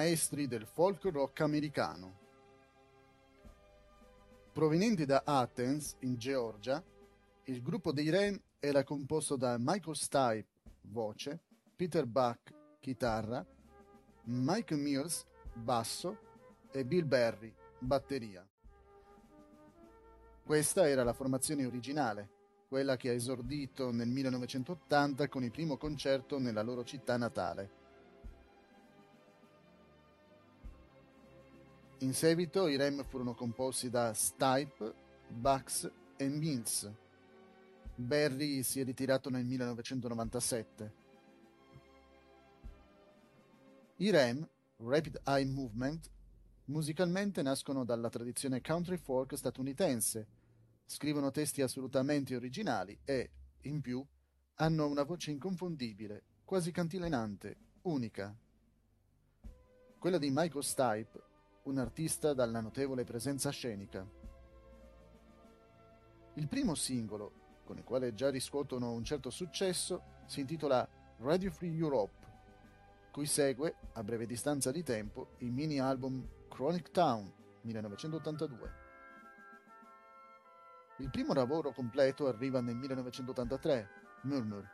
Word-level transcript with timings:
maestri 0.00 0.46
del 0.46 0.64
folk 0.64 1.04
rock 1.12 1.42
americano. 1.42 2.18
Provenienti 4.50 5.04
da 5.04 5.22
Athens, 5.26 5.96
in 6.00 6.16
Georgia, 6.16 6.82
il 7.44 7.60
gruppo 7.60 7.92
dei 7.92 8.08
Ren 8.08 8.40
era 8.58 8.82
composto 8.82 9.36
da 9.36 9.56
Michael 9.58 9.96
Stipe, 9.96 10.46
voce, 10.84 11.42
Peter 11.76 12.06
Buck, 12.06 12.78
chitarra, 12.80 13.46
Mike 14.24 14.74
Mills, 14.74 15.26
basso 15.52 16.18
e 16.72 16.82
Bill 16.86 17.06
Berry, 17.06 17.54
batteria. 17.78 18.46
Questa 20.42 20.88
era 20.88 21.04
la 21.04 21.12
formazione 21.12 21.66
originale, 21.66 22.30
quella 22.68 22.96
che 22.96 23.10
ha 23.10 23.12
esordito 23.12 23.90
nel 23.90 24.08
1980 24.08 25.28
con 25.28 25.44
il 25.44 25.50
primo 25.50 25.76
concerto 25.76 26.38
nella 26.38 26.62
loro 26.62 26.84
città 26.84 27.18
natale. 27.18 27.79
In 32.02 32.14
seguito 32.14 32.66
i 32.66 32.76
Rem 32.76 33.04
furono 33.04 33.34
composti 33.34 33.90
da 33.90 34.14
Stipe, 34.14 34.94
Bucks 35.28 35.90
e 36.16 36.28
Mills. 36.28 36.90
Berry 37.94 38.62
si 38.62 38.80
è 38.80 38.84
ritirato 38.84 39.28
nel 39.28 39.44
1997. 39.44 40.94
I 43.96 44.10
Rem, 44.10 44.48
Rapid 44.78 45.20
Eye 45.26 45.44
Movement, 45.44 46.10
musicalmente 46.66 47.42
nascono 47.42 47.84
dalla 47.84 48.08
tradizione 48.08 48.62
country 48.62 48.96
folk 48.96 49.36
statunitense, 49.36 50.26
scrivono 50.86 51.30
testi 51.30 51.60
assolutamente 51.60 52.34
originali 52.34 52.98
e, 53.04 53.30
in 53.64 53.82
più, 53.82 54.02
hanno 54.54 54.88
una 54.88 55.02
voce 55.02 55.32
inconfondibile, 55.32 56.22
quasi 56.46 56.70
cantilenante, 56.70 57.56
unica. 57.82 58.34
Quella 59.98 60.16
di 60.16 60.30
Michael 60.30 60.64
Stipe 60.64 61.28
un 61.64 61.78
artista 61.78 62.32
dalla 62.32 62.60
notevole 62.60 63.04
presenza 63.04 63.50
scenica. 63.50 64.06
Il 66.34 66.48
primo 66.48 66.74
singolo, 66.74 67.32
con 67.64 67.76
il 67.76 67.84
quale 67.84 68.14
già 68.14 68.30
riscuotono 68.30 68.92
un 68.92 69.04
certo 69.04 69.30
successo, 69.30 70.02
si 70.26 70.40
intitola 70.40 70.88
Radio 71.18 71.50
Free 71.50 71.76
Europe, 71.76 72.28
cui 73.10 73.26
segue, 73.26 73.74
a 73.92 74.02
breve 74.02 74.26
distanza 74.26 74.70
di 74.70 74.82
tempo, 74.82 75.32
il 75.38 75.50
mini 75.50 75.80
album 75.80 76.26
Chronic 76.48 76.90
Town 76.90 77.30
1982. 77.62 78.88
Il 80.98 81.10
primo 81.10 81.34
lavoro 81.34 81.72
completo 81.72 82.26
arriva 82.26 82.60
nel 82.60 82.76
1983, 82.76 83.88
Murmur, 84.22 84.68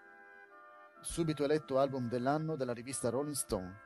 subito 1.00 1.44
eletto 1.44 1.78
album 1.78 2.08
dell'anno 2.08 2.56
dalla 2.56 2.72
rivista 2.72 3.10
Rolling 3.10 3.34
Stone. 3.34 3.85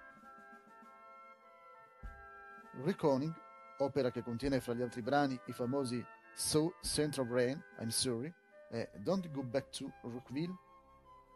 Reconing, 2.83 3.35
opera 3.79 4.11
che 4.11 4.23
contiene 4.23 4.61
fra 4.61 4.75
gli 4.75 4.83
altri 4.83 5.03
brani 5.03 5.39
i 5.47 5.53
famosi 5.53 6.05
So 6.35 6.75
Central 6.81 7.27
Brain, 7.27 7.63
I'm 7.79 7.89
Sorry 7.89 8.33
e 8.71 8.89
Don't 8.97 9.31
Go 9.31 9.43
Back 9.43 9.71
to 9.77 9.93
Rockville, 10.03 10.57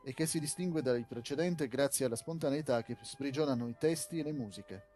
e 0.03 0.13
che 0.13 0.27
si 0.27 0.39
distingue 0.39 0.83
dal 0.83 1.05
precedente 1.07 1.69
grazie 1.69 2.07
alla 2.07 2.17
spontaneità 2.17 2.83
che 2.83 2.97
sprigionano 3.03 3.69
i 3.69 3.77
testi 3.79 4.19
e 4.19 4.23
le 4.23 4.33
musiche. 4.33 4.87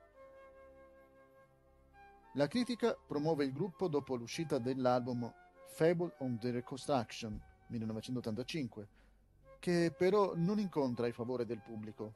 La 2.34 2.46
critica 2.46 2.94
promuove 2.94 3.44
il 3.44 3.52
gruppo 3.52 3.88
dopo 3.88 4.14
l'uscita 4.14 4.58
dell'album 4.58 5.32
Fable 5.66 6.14
on 6.18 6.38
the 6.38 6.50
Reconstruction 6.50 7.40
1985, 7.68 8.88
che 9.58 9.92
però 9.96 10.34
non 10.36 10.58
incontra 10.58 11.06
il 11.06 11.14
favore 11.14 11.44
del 11.44 11.60
pubblico. 11.60 12.14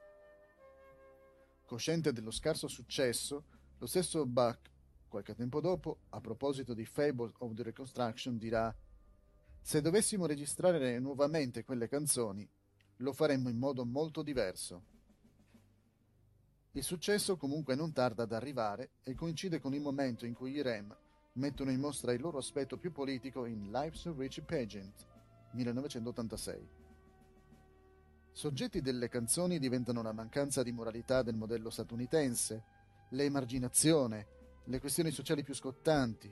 Cosciente 1.67 2.13
dello 2.13 2.31
scarso 2.31 2.69
successo, 2.69 3.45
lo 3.83 3.89
stesso 3.89 4.25
Buck, 4.27 4.71
qualche 5.09 5.35
tempo 5.35 5.61
dopo, 5.61 6.03
a 6.11 6.21
proposito 6.21 6.73
di 6.73 6.85
Fable 6.85 7.33
of 7.39 7.53
the 7.55 7.65
Reconstruction, 7.65 8.39
dirà 8.39 8.73
Se 9.61 9.81
dovessimo 9.81 10.27
registrare 10.27 11.01
nuovamente 11.01 11.65
quelle 11.65 11.89
canzoni, 11.89 12.49
lo 12.99 13.13
faremmo 13.13 13.49
in 13.49 13.59
modo 13.59 13.85
molto 13.85 14.23
diverso. 14.23 14.85
Il 16.71 16.85
successo 16.85 17.37
comunque 17.37 17.75
non 17.75 17.93
tarda 17.93 18.23
ad 18.23 18.33
arrivare 18.33 18.91
e 19.03 19.17
coincide 19.17 19.59
con 19.59 19.75
il 19.75 19.81
momento 19.81 20.27
in 20.27 20.35
cui 20.35 20.53
i 20.53 20.63
Rem 20.63 20.97
mettono 21.33 21.73
in 21.73 21.81
mostra 21.81 22.13
il 22.13 22.21
loro 22.21 22.39
aspetto 22.39 22.79
più 22.79 22.93
politico 22.93 23.47
in 23.47 23.73
Life's 23.73 24.17
Rich 24.17 24.43
Pageant 24.43 25.09
1986. 25.55 26.69
Soggetti 28.31 28.81
delle 28.81 29.09
canzoni 29.09 29.59
diventano 29.59 30.03
la 30.03 30.13
mancanza 30.13 30.63
di 30.63 30.71
moralità 30.71 31.23
del 31.23 31.35
modello 31.35 31.69
statunitense, 31.69 32.72
l'emarginazione, 33.13 34.27
le 34.65 34.81
questioni 34.81 35.11
sociali 35.11 35.43
più 35.43 35.55
scottanti. 35.55 36.31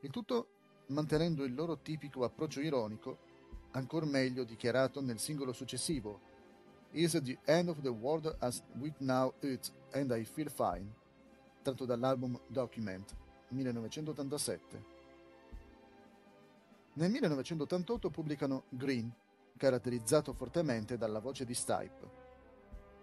Il 0.00 0.10
tutto 0.10 0.48
mantenendo 0.86 1.44
il 1.44 1.54
loro 1.54 1.78
tipico 1.78 2.24
approccio 2.24 2.60
ironico, 2.60 3.18
ancor 3.72 4.04
meglio 4.06 4.44
dichiarato 4.44 5.00
nel 5.00 5.18
singolo 5.18 5.52
successivo, 5.52 6.28
Is 6.92 7.12
the 7.22 7.38
end 7.44 7.68
of 7.68 7.80
the 7.82 7.88
world 7.88 8.34
as 8.40 8.60
we 8.80 8.92
know 8.98 9.32
it 9.42 9.72
and 9.92 10.10
I 10.10 10.24
feel 10.24 10.50
fine, 10.50 10.92
tratto 11.62 11.84
dall'album 11.84 12.38
Document 12.48 13.14
1987. 13.48 14.84
Nel 16.94 17.10
1988 17.10 18.10
pubblicano 18.10 18.64
Green, 18.70 19.08
caratterizzato 19.56 20.32
fortemente 20.32 20.96
dalla 20.98 21.20
voce 21.20 21.44
di 21.44 21.54
Stipe. 21.54 22.19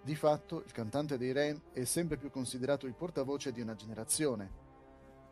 Di 0.08 0.16
fatto, 0.16 0.64
il 0.64 0.72
cantante 0.72 1.18
dei 1.18 1.34
Rain 1.34 1.62
è 1.74 1.84
sempre 1.84 2.16
più 2.16 2.30
considerato 2.30 2.86
il 2.88 2.94
portavoce 2.94 3.52
di 3.52 3.60
una 3.60 3.76
generazione 3.76 4.50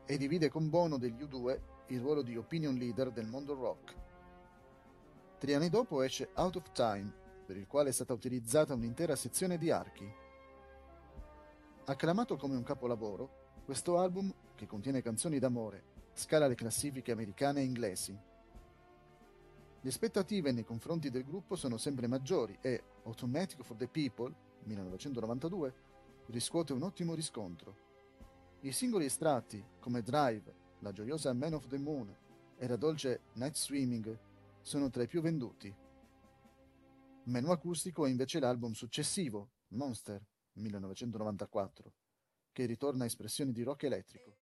e 0.05 0.17
divide 0.17 0.49
con 0.49 0.69
Bono 0.69 0.97
degli 0.97 1.23
U2 1.23 1.59
il 1.87 2.01
ruolo 2.01 2.21
di 2.21 2.35
opinion 2.35 2.75
leader 2.75 3.09
del 3.09 3.25
mondo 3.25 3.53
rock. 3.53 3.95
Tre 5.37 5.55
anni 5.55 5.69
dopo 5.69 6.01
esce 6.01 6.31
Out 6.33 6.57
of 6.57 6.71
Time, 6.73 7.09
per 7.45 7.55
il 7.55 7.67
quale 7.67 7.87
è 7.87 7.93
stata 7.93 8.11
utilizzata 8.11 8.73
un'intera 8.73 9.15
sezione 9.15 9.57
di 9.57 9.71
archi. 9.71 10.13
Acclamato 11.85 12.35
come 12.35 12.57
un 12.57 12.63
capolavoro, 12.63 13.61
questo 13.63 13.97
album, 13.97 14.29
che 14.55 14.67
contiene 14.67 15.01
canzoni 15.01 15.39
d'amore, 15.39 15.83
scala 16.11 16.47
le 16.47 16.55
classifiche 16.55 17.13
americane 17.13 17.61
e 17.61 17.63
inglesi. 17.63 18.19
Le 19.79 19.89
aspettative 19.89 20.51
nei 20.51 20.65
confronti 20.65 21.09
del 21.09 21.23
gruppo 21.23 21.55
sono 21.55 21.77
sempre 21.77 22.07
maggiori 22.07 22.57
e 22.59 22.83
Automatic 23.05 23.63
for 23.63 23.77
the 23.77 23.87
People 23.87 24.44
1992, 24.65 25.73
riscuote 26.27 26.73
un 26.73 26.83
ottimo 26.83 27.13
riscontro. 27.13 27.83
I 28.61 28.71
singoli 28.71 29.05
estratti, 29.05 29.63
come 29.79 30.01
Drive, 30.01 30.53
la 30.79 30.91
gioiosa 30.91 31.33
Man 31.33 31.53
of 31.53 31.67
the 31.67 31.77
Moon 31.77 32.15
e 32.57 32.67
la 32.67 32.75
dolce 32.75 33.21
Night 33.33 33.55
Swimming, 33.55 34.19
sono 34.61 34.89
tra 34.89 35.03
i 35.03 35.07
più 35.07 35.21
venduti. 35.21 35.73
Meno 37.25 37.51
acustico 37.51 38.05
è 38.05 38.09
invece 38.09 38.39
l'album 38.39 38.73
successivo, 38.73 39.49
Monster, 39.69 40.23
1994, 40.53 41.93
che 42.51 42.65
ritorna 42.65 43.03
a 43.03 43.07
espressioni 43.07 43.51
di 43.51 43.63
rock 43.63 43.83
elettrico. 43.83 44.37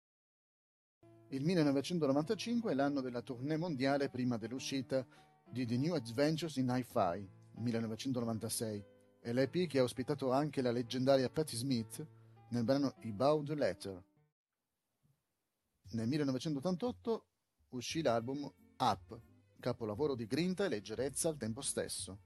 Il 1.29 1.43
1995 1.43 2.71
è 2.71 2.75
l'anno 2.75 3.01
della 3.01 3.21
tournée 3.21 3.57
mondiale 3.57 4.09
prima 4.09 4.37
dell'uscita 4.37 5.05
di 5.49 5.65
The 5.65 5.77
New 5.77 5.95
Adventures 5.95 6.57
in 6.57 6.69
Hi-Fi, 6.69 7.29
1996, 7.55 8.85
è 9.23 9.31
l'EP 9.31 9.67
che 9.67 9.79
ha 9.79 9.83
ospitato 9.83 10.33
anche 10.33 10.61
la 10.61 10.71
leggendaria 10.71 11.29
Patti 11.29 11.55
Smith 11.55 12.05
nel 12.49 12.65
brano 12.65 12.95
I 13.03 13.13
Bowed 13.13 13.53
Letter. 13.53 14.03
Nel 15.91 16.07
1988 16.09 17.25
uscì 17.69 18.01
l'album 18.01 18.51
Up, 18.79 19.21
capolavoro 19.61 20.15
di 20.15 20.27
grinta 20.27 20.65
e 20.65 20.67
leggerezza 20.67 21.29
al 21.29 21.37
tempo 21.37 21.61
stesso. 21.61 22.19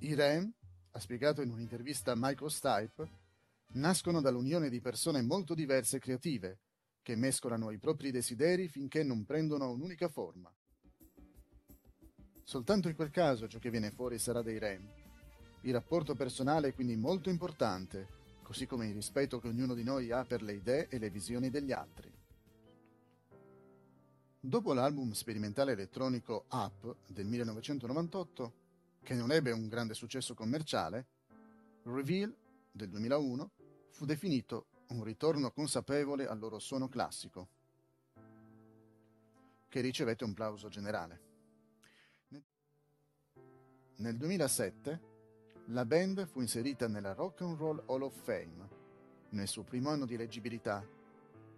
I 0.00 0.14
REM, 0.14 0.52
ha 0.90 1.00
spiegato 1.00 1.40
in 1.40 1.50
un'intervista 1.50 2.12
a 2.12 2.16
Michael 2.18 2.50
Stipe, 2.50 3.10
nascono 3.68 4.20
dall'unione 4.20 4.68
di 4.68 4.80
persone 4.82 5.22
molto 5.22 5.54
diverse 5.54 5.96
e 5.96 6.00
creative, 6.00 6.58
che 7.00 7.16
mescolano 7.16 7.70
i 7.70 7.78
propri 7.78 8.10
desideri 8.10 8.68
finché 8.68 9.02
non 9.02 9.24
prendono 9.24 9.70
un'unica 9.70 10.08
forma. 10.08 10.52
Soltanto 12.48 12.88
in 12.88 12.94
quel 12.94 13.10
caso 13.10 13.46
ciò 13.46 13.58
che 13.58 13.68
viene 13.68 13.90
fuori 13.90 14.18
sarà 14.18 14.40
dei 14.40 14.58
REM. 14.58 14.88
Il 15.64 15.72
rapporto 15.74 16.14
personale 16.14 16.68
è 16.68 16.74
quindi 16.74 16.96
molto 16.96 17.28
importante, 17.28 18.08
così 18.42 18.64
come 18.64 18.86
il 18.86 18.94
rispetto 18.94 19.38
che 19.38 19.48
ognuno 19.48 19.74
di 19.74 19.84
noi 19.84 20.10
ha 20.12 20.24
per 20.24 20.40
le 20.40 20.54
idee 20.54 20.88
e 20.88 20.98
le 20.98 21.10
visioni 21.10 21.50
degli 21.50 21.72
altri. 21.72 22.10
Dopo 24.40 24.72
l'album 24.72 25.12
sperimentale 25.12 25.72
elettronico 25.72 26.46
Up 26.52 26.96
del 27.06 27.26
1998, 27.26 28.52
che 29.02 29.12
non 29.12 29.30
ebbe 29.30 29.52
un 29.52 29.68
grande 29.68 29.92
successo 29.92 30.32
commerciale, 30.32 31.06
Reveal 31.82 32.34
del 32.72 32.88
2001 32.88 33.50
fu 33.90 34.06
definito 34.06 34.68
un 34.88 35.04
ritorno 35.04 35.50
consapevole 35.50 36.26
al 36.26 36.38
loro 36.38 36.58
suono 36.58 36.88
classico, 36.88 37.48
che 39.68 39.80
ricevette 39.82 40.24
un 40.24 40.32
plauso 40.32 40.70
generale. 40.70 41.27
Nel 44.00 44.16
2007 44.16 45.00
La 45.70 45.84
band 45.84 46.24
fu 46.26 46.40
inserita 46.40 46.86
nella 46.86 47.14
Rock 47.14 47.40
and 47.40 47.58
Roll 47.58 47.82
Hall 47.86 48.02
of 48.02 48.14
Fame 48.22 48.68
nel 49.30 49.48
suo 49.48 49.64
primo 49.64 49.90
anno 49.90 50.06
di 50.06 50.16
leggibilità 50.16 50.86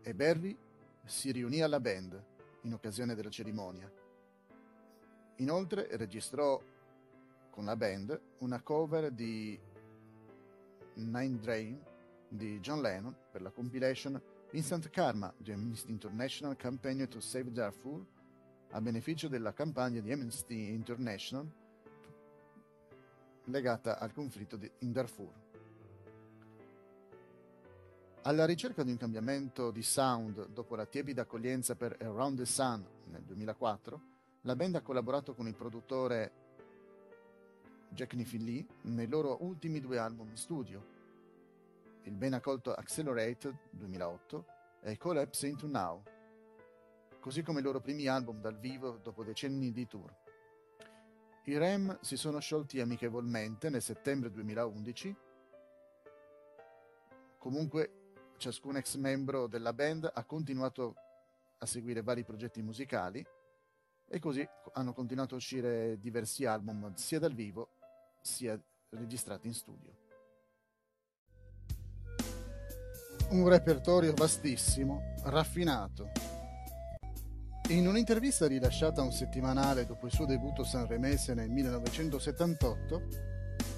e 0.01 0.15
Barry 0.15 0.57
si 1.05 1.33
riunì 1.33 1.61
alla 1.61 1.81
band 1.81 2.25
in 2.63 2.73
occasione 2.73 3.15
della 3.15 3.29
cerimonia. 3.29 3.93
Inoltre 5.37 5.95
registrò 5.99 6.59
con 7.51 7.67
la 7.67 7.77
band 7.77 8.19
una 8.39 8.63
cover 8.63 9.13
di 9.13 9.61
Nine 10.95 11.39
Drain 11.41 11.85
di 12.27 12.59
John 12.61 12.81
Lennon 12.81 13.15
per 13.31 13.43
la 13.43 13.51
compilation 13.51 14.19
Instant 14.53 14.89
Karma 14.89 15.31
di 15.37 15.53
Amnesty 15.53 15.91
International 15.91 16.57
Campaign 16.57 17.07
to 17.07 17.21
Save 17.21 17.53
Darfur 17.53 18.03
a 18.71 18.81
beneficio 18.81 19.29
della 19.29 19.53
campagna 19.53 20.01
di 20.01 20.11
Amnesty 20.11 20.73
International 20.73 21.60
legata 23.51 23.99
al 23.99 24.13
conflitto 24.13 24.59
in 24.79 24.93
Darfur. 24.93 25.33
Alla 28.23 28.45
ricerca 28.45 28.83
di 28.83 28.91
un 28.91 28.99
cambiamento 28.99 29.71
di 29.71 29.83
sound 29.83 30.49
dopo 30.49 30.77
la 30.77 30.85
tiepida 30.85 31.23
accoglienza 31.23 31.75
per 31.75 31.97
Around 32.01 32.39
the 32.39 32.45
Sun 32.45 32.87
nel 33.07 33.23
2004, 33.23 34.01
la 34.43 34.57
band 34.57 34.75
ha 34.75 34.83
collaborato 34.83 35.35
con 35.35 35.47
il 35.47 35.55
produttore 35.55 36.33
Jack 37.89 38.15
Niffin 38.15 38.67
nei 38.83 39.09
loro 39.09 39.39
ultimi 39.43 39.81
due 39.81 39.99
album 39.99 40.29
in 40.29 40.37
studio, 40.37 40.85
il 42.03 42.15
ben 42.15 42.35
accolto 42.35 42.73
Accelerated 42.73 43.57
2008 43.71 44.45
e 44.83 44.97
Collapse 44.97 45.47
Into 45.47 45.67
Now, 45.67 46.03
così 47.21 47.43
come 47.43 47.61
i 47.61 47.63
loro 47.63 47.81
primi 47.81 48.07
album 48.07 48.41
dal 48.41 48.59
vivo 48.59 48.99
dopo 49.03 49.25
decenni 49.25 49.73
di 49.73 49.87
tour. 49.87 50.15
I 51.45 51.57
Rem 51.57 51.99
si 52.01 52.19
sono 52.19 52.39
sciolti 52.39 52.81
amichevolmente 52.81 53.71
nel 53.71 53.81
settembre 53.81 54.31
2011. 54.31 55.17
Comunque, 57.39 58.13
ciascun 58.37 58.77
ex 58.77 58.97
membro 58.97 59.47
della 59.47 59.73
band 59.73 60.11
ha 60.13 60.25
continuato 60.25 60.95
a 61.59 61.67
seguire 61.67 62.03
vari 62.03 62.25
progetti 62.25 62.61
musicali 62.61 63.27
e 64.07 64.19
così 64.19 64.47
hanno 64.75 64.93
continuato 64.93 65.35
a 65.35 65.39
uscire 65.39 65.99
diversi 65.99 66.45
album 66.45 66.93
sia 66.95 67.19
dal 67.19 67.33
vivo 67.33 67.71
sia 68.21 68.61
registrati 68.91 69.47
in 69.47 69.55
studio. 69.55 69.97
Un 73.31 73.49
repertorio 73.49 74.13
vastissimo, 74.13 75.15
raffinato, 75.25 76.11
in 77.71 77.87
un'intervista 77.87 78.49
rilasciata 78.49 79.01
un 79.01 79.13
settimanale 79.13 79.87
dopo 79.87 80.07
il 80.07 80.13
suo 80.13 80.27
debutto 80.27 80.65
sanremese 80.65 81.35
nel 81.35 81.51
1978, 81.51 83.03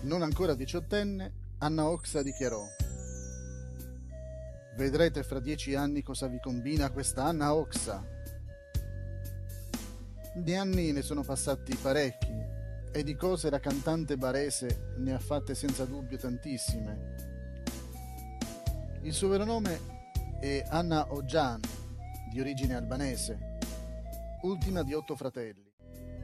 non 0.02 0.22
ancora 0.22 0.54
diciottenne, 0.54 1.40
Anna 1.58 1.88
Oxa 1.88 2.22
dichiarò 2.22 2.64
Vedrete 4.76 5.22
fra 5.22 5.40
dieci 5.40 5.74
anni 5.74 6.02
cosa 6.02 6.26
vi 6.26 6.40
combina 6.40 6.90
questa 6.90 7.24
Anna 7.24 7.54
Oxa. 7.54 8.02
Di 10.34 10.54
anni 10.54 10.92
ne 10.92 11.02
sono 11.02 11.22
passati 11.22 11.76
parecchi 11.76 12.32
e 12.90 13.02
di 13.02 13.14
cose 13.14 13.50
la 13.50 13.60
cantante 13.60 14.16
barese 14.16 14.94
ne 14.96 15.12
ha 15.12 15.18
fatte 15.18 15.54
senza 15.54 15.84
dubbio 15.84 16.16
tantissime. 16.16 17.14
Il 19.02 19.12
suo 19.12 19.28
vero 19.28 19.44
nome 19.44 19.78
è 20.40 20.64
Anna 20.68 21.12
Ojan, 21.12 21.60
di 22.30 22.40
origine 22.40 22.74
albanese 22.74 23.50
ultima 24.42 24.82
di 24.82 24.94
otto 24.94 25.16
fratelli. 25.16 25.70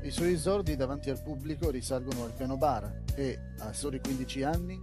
I 0.03 0.11
suoi 0.11 0.33
esordi 0.33 0.77
davanti 0.77 1.11
al 1.11 1.23
pubblico 1.23 1.71
risalgono 1.71 2.25
al 2.25 2.33
piano 2.33 2.57
bar 2.57 3.03
e, 3.15 3.55
a 3.59 3.73
soli 3.73 4.01
15 4.01 4.43
anni, 4.43 4.79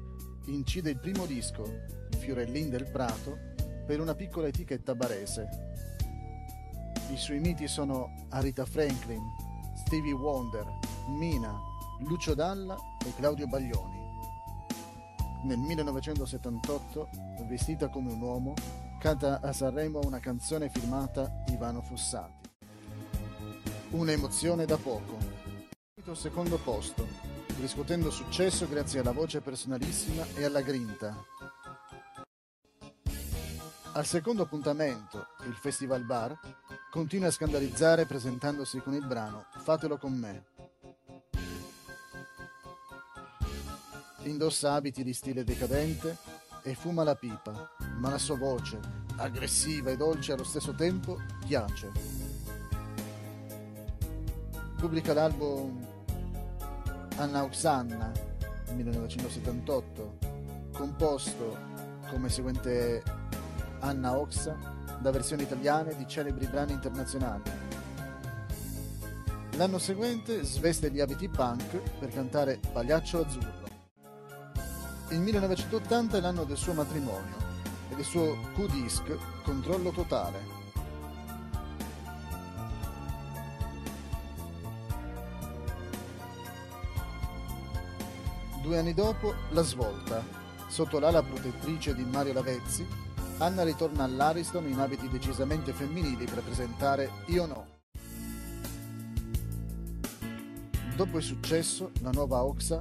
incide 0.47 0.89
il 0.91 0.99
primo 0.99 1.25
disco, 1.25 1.63
Fiorellin 2.17 2.69
del 2.69 2.89
Prato, 2.91 3.37
per 3.85 3.99
una 3.99 4.13
piccola 4.15 4.47
etichetta 4.47 4.95
barese. 4.95 5.47
I 7.11 7.17
suoi 7.17 7.39
miti 7.39 7.67
sono 7.67 8.25
Arita 8.29 8.65
Franklin, 8.65 9.21
Stevie 9.85 10.13
Wonder, 10.13 10.65
Mina, 11.17 11.57
Lucio 11.99 12.33
Dalla 12.33 12.77
e 13.05 13.13
Claudio 13.15 13.47
Baglioni. 13.47 14.03
Nel 15.43 15.59
1978, 15.59 17.09
vestita 17.47 17.89
come 17.89 18.11
un 18.11 18.21
uomo, 18.21 18.53
canta 18.99 19.39
a 19.39 19.53
Sanremo 19.53 19.99
una 20.03 20.19
canzone 20.19 20.69
firmata 20.69 21.43
Ivano 21.47 21.81
Fossati. 21.81 22.54
Un'emozione 23.95 24.65
da 24.65 24.75
poco. 24.75 25.17
Secondo 26.11 26.57
posto, 26.57 27.07
riscuotendo 27.61 28.11
successo 28.11 28.67
grazie 28.67 28.99
alla 28.99 29.13
voce 29.13 29.39
personalissima 29.39 30.25
e 30.35 30.43
alla 30.43 30.59
grinta. 30.59 31.15
Al 33.93 34.05
secondo 34.05 34.43
appuntamento, 34.43 35.27
il 35.47 35.53
Festival 35.53 36.03
Bar, 36.03 36.37
continua 36.91 37.29
a 37.29 37.31
scandalizzare 37.31 38.05
presentandosi 38.05 38.79
con 38.79 38.93
il 38.95 39.07
brano 39.07 39.45
Fatelo 39.59 39.97
con 39.97 40.11
me. 40.11 40.45
Indossa 44.23 44.73
abiti 44.73 45.05
di 45.05 45.13
stile 45.13 45.45
decadente 45.45 46.17
e 46.63 46.75
fuma 46.75 47.05
la 47.05 47.15
pipa, 47.15 47.71
ma 47.97 48.09
la 48.09 48.17
sua 48.17 48.35
voce, 48.35 48.77
aggressiva 49.15 49.89
e 49.89 49.95
dolce 49.95 50.33
allo 50.33 50.43
stesso 50.43 50.73
tempo, 50.73 51.17
piace 51.47 52.24
pubblica 54.75 55.13
l'album 55.13 55.79
Anna 57.17 57.43
Oxanna 57.43 58.11
1978, 58.73 60.17
composto 60.73 61.57
come 62.09 62.29
seguente 62.29 63.01
Anna 63.79 64.17
Oxa 64.17 64.57
da 64.99 65.11
versioni 65.11 65.43
italiane 65.43 65.95
di 65.95 66.07
celebri 66.07 66.45
brani 66.47 66.73
internazionali. 66.73 67.43
L'anno 69.51 69.77
seguente 69.77 70.43
sveste 70.43 70.91
gli 70.91 70.99
abiti 70.99 71.29
punk 71.29 71.77
per 71.99 72.09
cantare 72.09 72.59
Pagliaccio 72.73 73.21
Azzurro. 73.21 73.63
Il 75.09 75.19
1980 75.19 76.17
è 76.17 76.19
l'anno 76.19 76.43
del 76.43 76.57
suo 76.57 76.73
matrimonio 76.73 77.37
e 77.89 77.95
del 77.95 78.03
suo 78.03 78.35
Q-Disc 78.53 79.03
Controllo 79.43 79.91
Totale, 79.91 80.64
Due 88.65 88.79
anni 88.79 88.95
dopo, 88.95 89.35
la 89.51 89.61
svolta. 89.61 90.25
Sotto 90.67 90.97
l'ala 90.97 91.21
protettrice 91.21 91.93
di 91.93 92.03
Mario 92.03 92.33
Lavezzi, 92.33 92.83
Anna 93.37 93.61
ritorna 93.61 94.05
all'Ariston 94.05 94.67
in 94.67 94.79
abiti 94.79 95.07
decisamente 95.07 95.71
femminili 95.71 96.25
per 96.25 96.41
presentare 96.41 97.11
Io 97.27 97.45
no. 97.45 97.67
Dopo 100.95 101.17
il 101.17 101.23
successo, 101.23 101.91
la 102.01 102.09
nuova 102.09 102.43
Oxa 102.43 102.79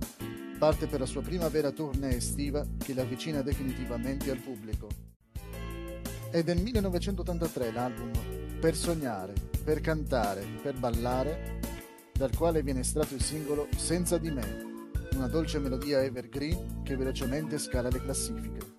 parte 0.59 0.87
per 0.87 1.01
la 1.01 1.07
sua 1.07 1.21
prima 1.21 1.49
vera 1.49 1.71
tournée 1.71 2.17
estiva 2.17 2.65
che 2.79 2.95
la 2.95 3.03
avvicina 3.03 3.43
definitivamente 3.43 4.31
al 4.31 4.39
pubblico. 4.39 4.89
È 6.31 6.43
del 6.43 6.63
1983 6.63 7.73
l'album 7.73 8.11
Per 8.59 8.75
sognare, 8.75 9.35
per 9.63 9.83
cantare, 9.83 10.47
per 10.63 10.79
ballare, 10.79 11.61
dal 12.15 12.35
quale 12.35 12.63
viene 12.63 12.81
estratto 12.81 13.13
il 13.13 13.23
singolo 13.23 13.69
Senza 13.77 14.17
di 14.17 14.31
me, 14.31 14.74
una 15.15 15.29
dolce 15.29 15.59
melodia 15.59 16.03
evergreen 16.03 16.83
che 16.83 16.97
velocemente 16.97 17.59
scala 17.59 17.89
le 17.89 18.01
classifiche. 18.01 18.75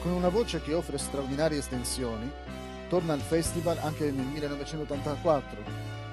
Con 0.00 0.12
una 0.12 0.28
voce 0.28 0.60
che 0.62 0.74
offre 0.74 0.98
straordinarie 0.98 1.58
estensioni, 1.58 2.30
torna 2.88 3.12
al 3.12 3.20
festival 3.20 3.78
anche 3.78 4.10
nel 4.10 4.26
1984 4.26 5.62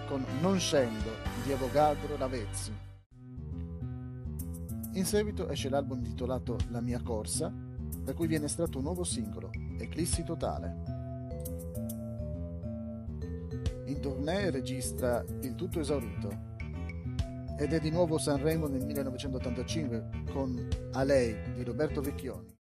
con 0.07 0.25
Non 0.41 0.59
scendo 0.59 1.09
di 1.43 1.51
Avogadro 1.53 2.17
Lavezzi. 2.17 2.73
In 4.93 5.05
seguito 5.05 5.47
esce 5.47 5.69
l'album 5.69 5.99
intitolato 5.99 6.57
La 6.69 6.81
mia 6.81 7.01
corsa, 7.01 7.53
da 8.03 8.13
cui 8.13 8.27
viene 8.27 8.45
estratto 8.45 8.77
un 8.77 8.83
nuovo 8.83 9.03
singolo, 9.05 9.49
Eclissi 9.77 10.23
totale. 10.23 10.99
In 13.85 13.99
tournée 14.01 14.51
registra 14.51 15.23
Il 15.41 15.55
tutto 15.55 15.79
esaurito, 15.79 16.50
ed 17.61 17.73
è 17.73 17.79
di 17.79 17.91
nuovo 17.91 18.17
Sanremo 18.17 18.65
nel 18.65 18.83
1985 18.83 20.23
con 20.31 20.67
A 20.93 21.03
lei 21.03 21.53
di 21.53 21.63
Roberto 21.63 22.01
Vecchioni. 22.01 22.57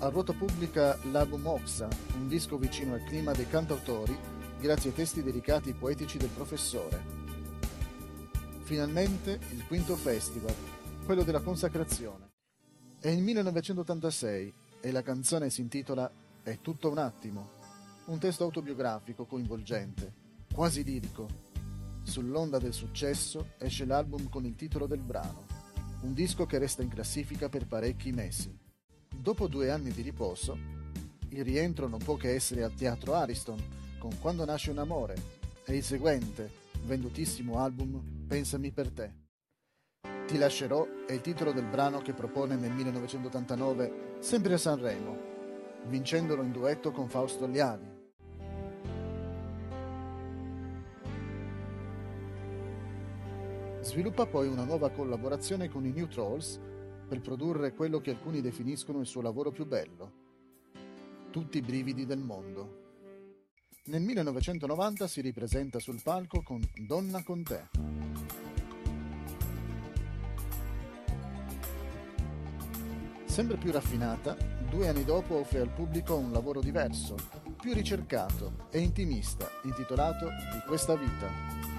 A 0.00 0.08
ruota 0.08 0.34
pubblica 0.34 0.98
l'album 1.10 1.46
Oxa, 1.46 1.88
un 2.16 2.28
disco 2.28 2.58
vicino 2.58 2.92
al 2.92 3.04
clima 3.04 3.32
dei 3.32 3.48
cantautori 3.48 4.14
grazie 4.60 4.90
ai 4.90 4.96
testi 4.96 5.22
dedicati 5.22 5.70
ai 5.70 5.74
poetici 5.76 6.18
del 6.18 6.28
professore. 6.28 7.02
Finalmente 8.64 9.40
il 9.52 9.64
quinto 9.66 9.96
festival, 9.96 10.54
quello 11.06 11.22
della 11.22 11.40
consacrazione. 11.40 12.28
È 13.00 13.08
il 13.08 13.22
1986 13.22 14.52
e 14.82 14.90
la 14.90 15.00
canzone 15.00 15.48
si 15.48 15.62
intitola 15.62 16.12
È 16.42 16.58
tutto 16.60 16.90
un 16.90 16.98
attimo, 16.98 17.48
un 18.08 18.18
testo 18.18 18.44
autobiografico 18.44 19.24
coinvolgente, 19.24 20.12
quasi 20.52 20.84
lirico, 20.84 21.47
sull'onda 22.08 22.58
del 22.58 22.72
successo, 22.72 23.50
esce 23.58 23.84
l'album 23.84 24.28
con 24.28 24.44
il 24.44 24.54
titolo 24.54 24.86
del 24.86 25.00
brano, 25.00 25.46
un 26.00 26.14
disco 26.14 26.46
che 26.46 26.58
resta 26.58 26.82
in 26.82 26.88
classifica 26.88 27.48
per 27.48 27.66
parecchi 27.66 28.12
mesi. 28.12 28.56
Dopo 29.08 29.46
due 29.46 29.70
anni 29.70 29.90
di 29.90 30.02
riposo, 30.02 30.58
il 31.30 31.44
rientro 31.44 31.88
non 31.88 31.98
può 31.98 32.16
che 32.16 32.34
essere 32.34 32.62
al 32.62 32.74
Teatro 32.74 33.14
Ariston 33.14 33.62
con 33.98 34.18
Quando 34.18 34.44
nasce 34.44 34.70
un 34.70 34.78
amore 34.78 35.14
e 35.64 35.76
il 35.76 35.84
seguente, 35.84 36.50
vendutissimo 36.84 37.58
album 37.58 38.26
Pensami 38.26 38.70
per 38.70 38.90
te. 38.90 39.12
Ti 40.26 40.36
lascerò 40.36 40.86
è 41.06 41.12
il 41.12 41.22
titolo 41.22 41.52
del 41.52 41.64
brano 41.64 42.00
che 42.02 42.12
propone 42.12 42.56
nel 42.56 42.72
1989 42.72 44.16
sempre 44.20 44.54
a 44.54 44.58
Sanremo, 44.58 45.16
vincendolo 45.86 46.42
in 46.42 46.52
duetto 46.52 46.92
con 46.92 47.08
Fausto 47.08 47.46
Liali. 47.46 47.97
Sviluppa 53.88 54.26
poi 54.26 54.48
una 54.48 54.64
nuova 54.64 54.90
collaborazione 54.90 55.70
con 55.70 55.86
i 55.86 55.92
New 55.92 56.08
Trolls 56.08 56.60
per 57.08 57.22
produrre 57.22 57.72
quello 57.72 58.02
che 58.02 58.10
alcuni 58.10 58.42
definiscono 58.42 59.00
il 59.00 59.06
suo 59.06 59.22
lavoro 59.22 59.50
più 59.50 59.64
bello, 59.64 60.12
Tutti 61.30 61.56
i 61.56 61.62
brividi 61.62 62.04
del 62.04 62.18
mondo. 62.18 63.06
Nel 63.86 64.02
1990 64.02 65.08
si 65.08 65.22
ripresenta 65.22 65.78
sul 65.78 66.02
palco 66.02 66.42
con 66.42 66.60
Donna 66.86 67.22
con 67.22 67.42
te. 67.42 67.68
Sempre 73.24 73.56
più 73.56 73.72
raffinata, 73.72 74.36
due 74.68 74.86
anni 74.86 75.04
dopo 75.04 75.36
offre 75.36 75.60
al 75.60 75.72
pubblico 75.72 76.14
un 76.14 76.30
lavoro 76.30 76.60
diverso, 76.60 77.14
più 77.58 77.72
ricercato 77.72 78.66
e 78.70 78.80
intimista, 78.80 79.48
intitolato 79.62 80.26
Di 80.26 80.60
questa 80.66 80.94
vita. 80.94 81.77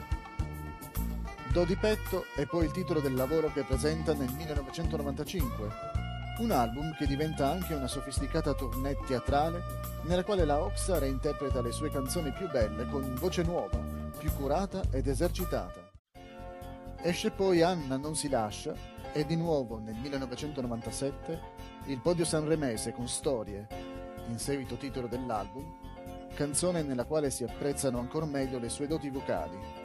Do 1.52 1.66
di 1.66 1.76
petto 1.76 2.26
è 2.36 2.46
poi 2.46 2.66
il 2.66 2.72
titolo 2.72 3.00
del 3.00 3.16
lavoro 3.16 3.52
che 3.52 3.64
presenta 3.64 4.14
nel 4.14 4.32
1995, 4.32 5.70
un 6.38 6.52
album 6.52 6.96
che 6.96 7.08
diventa 7.08 7.50
anche 7.50 7.74
una 7.74 7.88
sofisticata 7.88 8.54
tournée 8.54 8.96
teatrale 9.08 9.64
nella 10.04 10.24
quale 10.24 10.46
la 10.46 10.62
Oxa 10.62 11.00
reinterpreta 11.00 11.60
le 11.62 11.72
sue 11.72 11.90
canzoni 11.90 12.32
più 12.34 12.48
belle 12.52 12.88
con 12.88 13.16
voce 13.16 13.42
nuova, 13.42 13.80
più 14.16 14.32
curata 14.34 14.84
ed 14.92 15.08
esercitata. 15.08 15.90
Esce 17.02 17.32
poi 17.32 17.64
Anna 17.64 17.98
non 17.98 18.16
si 18.16 18.30
lascia 18.30 18.76
e 19.12 19.26
di 19.26 19.36
nuovo 19.36 19.80
nel 19.80 19.96
1997 19.96 21.42
il 21.86 22.00
podio 22.00 22.26
sanremese 22.26 22.94
con 22.94 23.08
Storie, 23.08 23.68
in 24.28 24.38
seguito 24.38 24.76
titolo 24.76 25.08
dell'album, 25.08 25.66
canzone 26.36 26.84
nella 26.84 27.06
quale 27.06 27.32
si 27.32 27.44
apprezzano 27.44 27.98
ancora 27.98 28.28
meglio 28.28 28.60
le 28.60 28.70
sue 28.70 28.86
doti 28.86 29.10
vocali 29.10 29.79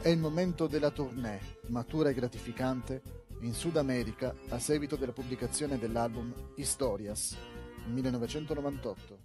è 0.00 0.08
il 0.08 0.18
momento 0.18 0.68
della 0.68 0.90
tournée, 0.90 1.40
matura 1.66 2.10
e 2.10 2.14
gratificante, 2.14 3.02
in 3.40 3.52
Sud 3.52 3.76
America 3.76 4.34
a 4.48 4.58
seguito 4.58 4.96
della 4.96 5.12
pubblicazione 5.12 5.78
dell'album 5.78 6.32
Historias, 6.56 7.36
1998. 7.86 9.18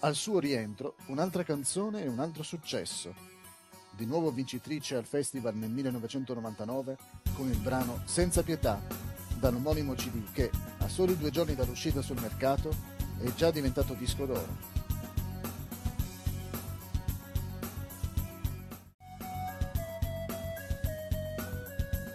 Al 0.00 0.14
suo 0.14 0.38
rientro, 0.38 0.96
un'altra 1.06 1.42
canzone 1.42 2.02
e 2.02 2.08
un 2.08 2.18
altro 2.18 2.42
successo. 2.42 3.14
Di 3.90 4.06
nuovo 4.06 4.30
vincitrice 4.30 4.96
al 4.96 5.04
festival 5.04 5.54
nel 5.54 5.70
1999 5.70 6.96
con 7.34 7.48
il 7.48 7.58
brano 7.58 8.02
Senza 8.06 8.42
pietà, 8.42 8.80
dall'omonimo 9.38 9.94
CD 9.94 10.30
che, 10.32 10.50
a 10.78 10.88
soli 10.88 11.16
due 11.16 11.30
giorni 11.30 11.54
dall'uscita 11.54 12.00
sul 12.00 12.20
mercato, 12.20 12.74
è 13.18 13.32
già 13.34 13.50
diventato 13.50 13.94
disco 13.94 14.24
d'oro. 14.26 14.73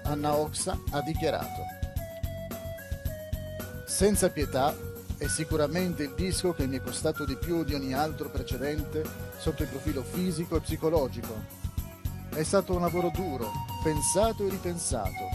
Anna 0.10 0.36
Oxa 0.36 0.76
ha 0.90 1.02
dichiarato 1.02 1.64
Senza 3.86 4.30
pietà 4.30 4.76
è 5.18 5.28
sicuramente 5.28 6.04
il 6.04 6.14
disco 6.16 6.54
che 6.54 6.66
mi 6.66 6.78
è 6.78 6.82
costato 6.82 7.26
di 7.26 7.36
più 7.36 7.64
di 7.64 7.76
ogni 7.76 7.94
altro 7.94 8.30
precedente 8.30 9.04
sotto 9.38 9.64
il 9.64 9.70
profilo 9.70 10.02
fisico 10.02 10.56
e 10.56 10.62
psicologico. 10.62 11.36
È 12.30 12.42
stato 12.42 12.74
un 12.74 12.82
lavoro 12.82 13.12
duro, 13.14 13.52
pensato 13.84 14.46
e 14.46 14.50
ripensato, 14.50 15.28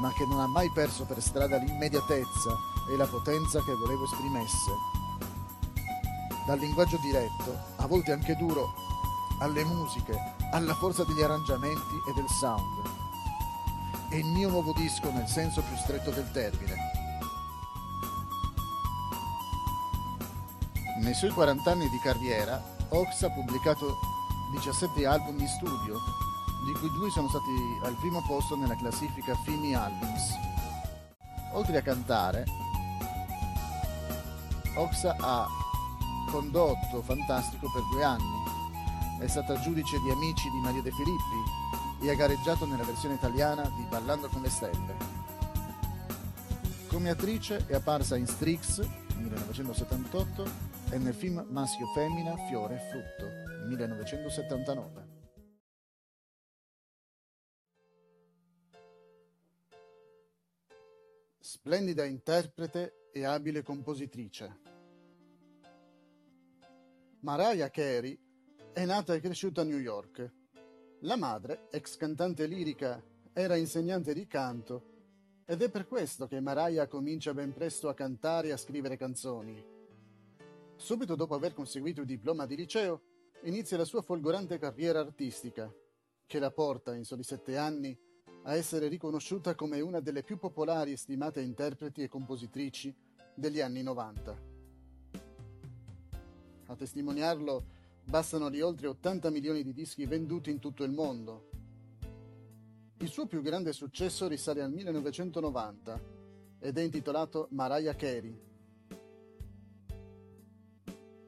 ma 0.00 0.10
che 0.16 0.24
non 0.24 0.40
ha 0.40 0.46
mai 0.46 0.70
perso 0.74 1.04
per 1.04 1.20
strada 1.20 1.58
l'immediatezza 1.58 2.56
e 2.90 2.96
la 2.96 3.06
potenza 3.06 3.62
che 3.62 3.74
volevo 3.74 4.04
esprimesse. 4.04 4.70
Dal 6.46 6.58
linguaggio 6.58 6.98
diretto, 7.02 7.54
a 7.76 7.86
volte 7.86 8.12
anche 8.12 8.34
duro, 8.36 8.72
alle 9.40 9.64
musiche, 9.64 10.18
alla 10.52 10.74
forza 10.74 11.04
degli 11.04 11.20
arrangiamenti 11.20 11.94
e 12.08 12.14
del 12.14 12.28
sound 12.40 13.05
è 14.08 14.14
il 14.14 14.26
mio 14.26 14.48
nuovo 14.48 14.72
disco 14.72 15.10
nel 15.10 15.26
senso 15.26 15.62
più 15.62 15.76
stretto 15.76 16.10
del 16.10 16.30
termine. 16.32 16.74
Nei 21.00 21.14
suoi 21.14 21.30
40 21.30 21.70
anni 21.70 21.88
di 21.88 21.98
carriera, 21.98 22.62
Ox 22.88 23.22
ha 23.22 23.30
pubblicato 23.30 23.98
17 24.52 25.06
album 25.06 25.38
in 25.40 25.48
studio, 25.48 25.98
di 26.64 26.72
cui 26.78 26.90
due 26.92 27.10
sono 27.10 27.28
stati 27.28 27.52
al 27.84 27.96
primo 28.00 28.22
posto 28.26 28.56
nella 28.56 28.76
classifica 28.76 29.34
Fimi 29.44 29.74
Albums. 29.74 30.34
Oltre 31.52 31.78
a 31.78 31.82
cantare, 31.82 32.44
Ox 34.76 35.04
ha 35.04 35.46
condotto 36.30 37.02
Fantastico 37.02 37.70
per 37.72 37.82
due 37.90 38.04
anni, 38.04 38.44
è 39.20 39.26
stata 39.26 39.58
giudice 39.60 39.98
di 40.00 40.10
Amici 40.10 40.50
di 40.50 40.58
Maria 40.58 40.82
De 40.82 40.90
Filippi 40.92 41.75
e 42.06 42.10
ha 42.10 42.14
gareggiato 42.14 42.66
nella 42.66 42.84
versione 42.84 43.14
italiana 43.14 43.68
di 43.68 43.84
Ballando 43.88 44.28
con 44.28 44.40
le 44.40 44.48
stelle. 44.48 44.94
Come 46.86 47.10
attrice 47.10 47.66
è 47.66 47.74
apparsa 47.74 48.16
in 48.16 48.28
Strix 48.28 48.78
1978 49.16 50.44
e 50.90 50.98
nel 50.98 51.14
film 51.14 51.44
Maschio 51.48 51.88
Femmina 51.88 52.36
Fiore 52.46 52.76
e 52.76 52.78
Frutto 52.78 53.66
1979. 53.66 55.14
Splendida 61.40 62.04
interprete 62.04 63.10
e 63.12 63.24
abile 63.24 63.64
compositrice. 63.64 64.60
Mariah 67.22 67.70
Carey 67.70 68.16
è 68.72 68.84
nata 68.84 69.12
e 69.12 69.20
cresciuta 69.20 69.62
a 69.62 69.64
New 69.64 69.78
York 69.78 70.44
la 71.00 71.16
madre, 71.16 71.68
ex 71.70 71.96
cantante 71.96 72.46
lirica, 72.46 73.02
era 73.32 73.56
insegnante 73.56 74.14
di 74.14 74.26
canto 74.26 74.94
ed 75.44 75.62
è 75.62 75.70
per 75.70 75.86
questo 75.86 76.26
che 76.26 76.40
Mariah 76.40 76.88
comincia 76.88 77.34
ben 77.34 77.52
presto 77.52 77.88
a 77.88 77.94
cantare 77.94 78.48
e 78.48 78.52
a 78.52 78.56
scrivere 78.56 78.96
canzoni. 78.96 79.62
Subito 80.74 81.14
dopo 81.14 81.34
aver 81.34 81.54
conseguito 81.54 82.00
il 82.00 82.06
diploma 82.06 82.46
di 82.46 82.56
liceo, 82.56 83.02
inizia 83.42 83.76
la 83.76 83.84
sua 83.84 84.02
folgorante 84.02 84.58
carriera 84.58 85.00
artistica, 85.00 85.72
che 86.26 86.38
la 86.38 86.50
porta 86.50 86.94
in 86.94 87.04
soli 87.04 87.22
sette 87.22 87.56
anni 87.56 87.96
a 88.44 88.54
essere 88.54 88.88
riconosciuta 88.88 89.54
come 89.54 89.80
una 89.80 90.00
delle 90.00 90.22
più 90.22 90.38
popolari 90.38 90.92
e 90.92 90.96
stimate 90.96 91.40
interpreti 91.40 92.02
e 92.02 92.08
compositrici 92.08 92.94
degli 93.34 93.60
anni 93.60 93.82
90. 93.82 94.54
A 96.66 96.74
testimoniarlo 96.74 97.75
bastano 98.06 98.50
gli 98.50 98.60
oltre 98.60 98.86
80 98.86 99.30
milioni 99.30 99.62
di 99.62 99.72
dischi 99.72 100.06
venduti 100.06 100.50
in 100.50 100.58
tutto 100.58 100.84
il 100.84 100.92
mondo. 100.92 101.50
Il 102.98 103.08
suo 103.08 103.26
più 103.26 103.42
grande 103.42 103.72
successo 103.72 104.28
risale 104.28 104.62
al 104.62 104.72
1990 104.72 106.00
ed 106.60 106.78
è 106.78 106.82
intitolato 106.82 107.48
Mariah 107.50 107.94
Carey. 107.94 108.44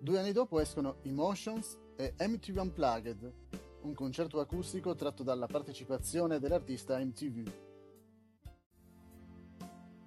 Due 0.01 0.19
anni 0.19 0.33
dopo 0.33 0.61
escono 0.61 0.99
Emotions 1.03 1.77
e 1.97 2.15
MTV 2.17 2.57
Unplugged, 2.57 3.33
un 3.83 3.95
concerto 3.95 4.39
acustico 4.39 4.95
tratto 4.95 5.25
dalla 5.25 5.47
partecipazione 5.47 6.39
dell'artista 6.39 6.97
MTV. 6.99 7.51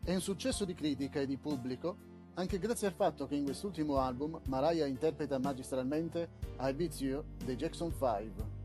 È 0.03 0.13
un 0.13 0.21
successo 0.21 0.65
di 0.65 0.73
critica 0.73 1.19
e 1.19 1.27
di 1.27 1.37
pubblico 1.37 2.09
anche 2.35 2.59
grazie 2.59 2.87
al 2.87 2.93
fatto 2.93 3.27
che 3.27 3.35
in 3.35 3.43
quest'ultimo 3.43 3.97
album 3.97 4.39
Mariah 4.45 4.85
interpreta 4.85 5.37
magistralmente 5.37 6.29
I 6.59 6.73
Beat 6.73 7.01
You 7.01 7.23
dei 7.43 7.55
Jackson 7.55 7.91
5. 7.91 8.59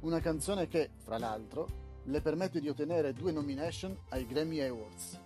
Una 0.00 0.20
canzone 0.20 0.66
che, 0.68 0.90
fra 0.96 1.18
l'altro, 1.18 1.84
le 2.04 2.20
permette 2.20 2.60
di 2.60 2.68
ottenere 2.68 3.12
due 3.12 3.32
nomination 3.32 3.96
ai 4.10 4.26
Grammy 4.26 4.60
Awards. 4.60 5.20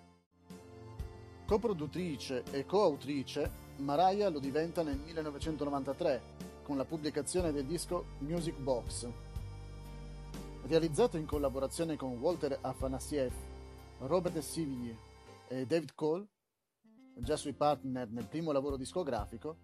Coproduttrice 1.47 2.43
e 2.51 2.65
coautrice, 2.65 3.69
Mariah 3.77 4.29
lo 4.29 4.39
diventa 4.39 4.83
nel 4.83 4.99
1993 4.99 6.23
con 6.63 6.77
la 6.77 6.85
pubblicazione 6.85 7.53
del 7.53 7.67
disco 7.67 8.07
Music 8.19 8.57
Box. 8.57 9.09
Realizzato 10.67 11.17
in 11.17 11.27
collaborazione 11.27 11.97
con 11.97 12.19
Walter 12.19 12.59
Afanasieff, 12.61 13.35
Robert 13.99 14.39
Sivigny 14.39 14.97
e 15.49 15.67
David 15.67 15.95
Cole, 15.95 16.27
già 17.21 17.37
sui 17.37 17.53
partner 17.53 18.11
nel 18.11 18.27
primo 18.27 18.53
lavoro 18.53 18.77
discografico, 18.77 19.57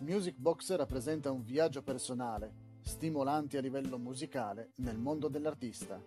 Music 0.00 0.36
Box 0.36 0.74
rappresenta 0.74 1.30
un 1.30 1.42
viaggio 1.42 1.82
personale, 1.82 2.52
stimolanti 2.80 3.56
a 3.56 3.60
livello 3.60 3.98
musicale 3.98 4.72
nel 4.76 4.98
mondo 4.98 5.28
dell'artista. 5.28 6.02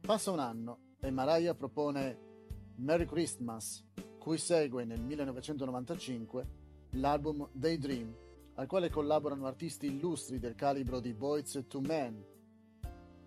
Passa 0.00 0.30
un 0.30 0.38
anno 0.38 0.78
e 1.00 1.10
Mariah 1.10 1.54
propone 1.54 2.28
Merry 2.76 3.06
Christmas, 3.06 3.84
cui 4.18 4.38
segue 4.38 4.84
nel 4.84 5.00
1995 5.00 6.46
l'album 6.92 7.48
Daydream, 7.52 8.14
al 8.54 8.66
quale 8.66 8.90
collaborano 8.90 9.46
artisti 9.46 9.86
illustri 9.86 10.38
del 10.38 10.54
calibro 10.54 11.00
di 11.00 11.14
Boyz 11.14 11.54
II 11.54 11.80
Men 11.80 12.24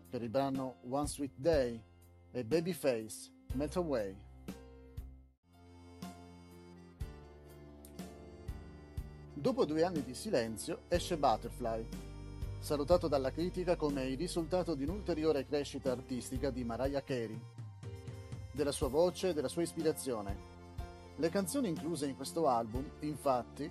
per 0.09 0.21
il 0.21 0.29
brano 0.29 0.77
One 0.89 1.07
Sweet 1.07 1.33
Day 1.35 1.81
e 2.31 2.45
Babyface, 2.45 3.31
Melt 3.53 3.75
Away. 3.77 4.15
Dopo 9.43 9.65
due 9.65 9.83
anni 9.83 10.01
di 10.05 10.13
silenzio 10.13 10.83
esce 10.87 11.17
Butterfly, 11.17 11.85
salutato 12.59 13.09
dalla 13.09 13.29
critica 13.29 13.75
come 13.75 14.05
il 14.05 14.17
risultato 14.17 14.73
di 14.73 14.83
un'ulteriore 14.83 15.45
crescita 15.45 15.91
artistica 15.91 16.49
di 16.49 16.63
Mariah 16.63 17.03
Carey, 17.03 17.37
della 18.53 18.71
sua 18.71 18.87
voce 18.87 19.31
e 19.31 19.33
della 19.33 19.49
sua 19.49 19.63
ispirazione. 19.63 20.37
Le 21.17 21.27
canzoni 21.27 21.67
incluse 21.67 22.05
in 22.05 22.15
questo 22.15 22.47
album, 22.47 22.89
infatti, 23.01 23.69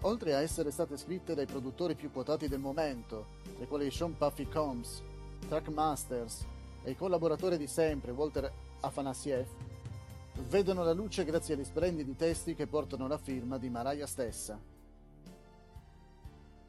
oltre 0.00 0.34
a 0.34 0.40
essere 0.40 0.72
state 0.72 0.96
scritte 0.96 1.36
dai 1.36 1.46
produttori 1.46 1.94
più 1.94 2.10
quotati 2.10 2.48
del 2.48 2.58
momento, 2.58 3.26
tra 3.56 3.66
quelli 3.66 3.92
Sean 3.92 4.16
Puffy 4.16 4.48
Combs, 4.48 5.04
Trackmasters 5.46 6.44
e 6.82 6.90
il 6.90 6.96
collaboratore 6.96 7.56
di 7.58 7.68
sempre 7.68 8.10
Walter 8.10 8.52
Afanasiev, 8.80 9.46
vedono 10.48 10.82
la 10.82 10.92
luce 10.92 11.24
grazie 11.24 11.54
agli 11.54 11.62
splendidi 11.62 12.16
testi 12.16 12.56
che 12.56 12.66
portano 12.66 13.06
la 13.06 13.18
firma 13.18 13.56
di 13.56 13.70
Mariah 13.70 14.06
stessa. 14.08 14.71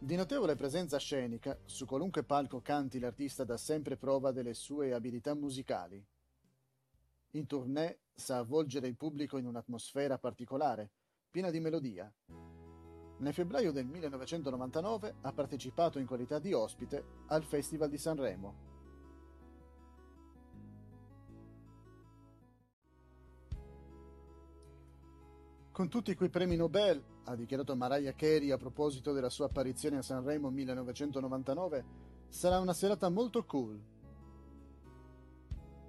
Di 0.03 0.17
notevole 0.17 0.55
presenza 0.55 0.98
scenica, 0.98 1.57
su 1.63 1.86
qualunque 1.86 2.25
palco 2.25 2.60
canti 2.60 3.00
l'artista 3.00 3.45
dà 3.45 3.55
sempre 3.55 3.95
prova 3.95 4.33
delle 4.33 4.53
sue 4.53 4.91
abilità 4.91 5.33
musicali. 5.33 6.05
In 7.31 7.48
tournée 7.48 8.00
sa 8.13 8.39
avvolgere 8.39 8.88
il 8.88 8.98
pubblico 8.98 9.38
in 9.38 9.45
un'atmosfera 9.45 10.17
particolare, 10.17 10.91
piena 11.31 11.51
di 11.51 11.62
melodia. 11.62 12.13
Nel 13.19 13.33
febbraio 13.33 13.72
del 13.72 13.86
1999 13.86 15.15
ha 15.22 15.31
partecipato 15.31 16.00
in 16.00 16.05
qualità 16.05 16.38
di 16.38 16.51
ospite 16.51 17.05
al 17.27 17.45
Festival 17.45 17.88
di 17.88 17.98
Sanremo. 17.98 18.55
Con 25.72 25.88
tutti 25.88 26.13
quei 26.13 26.29
premi 26.29 26.57
Nobel, 26.57 27.12
ha 27.25 27.36
dichiarato 27.36 27.75
Mariah 27.75 28.13
Carey 28.13 28.51
a 28.51 28.58
proposito 28.58 29.13
della 29.13 29.30
sua 29.30 29.46
apparizione 29.46 29.98
a 29.98 30.01
Sanremo 30.01 30.50
1999, 30.50 31.86
sarà 32.27 32.60
una 32.60 32.74
serata 32.74 33.10
molto 33.10 33.44
cool. 33.46 33.80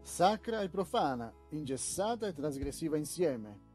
Sacra 0.02 0.60
e 0.60 0.68
profana, 0.68 1.32
ingessata 1.50 2.26
e 2.26 2.34
trasgressiva 2.34 2.96
insieme. 2.96 3.72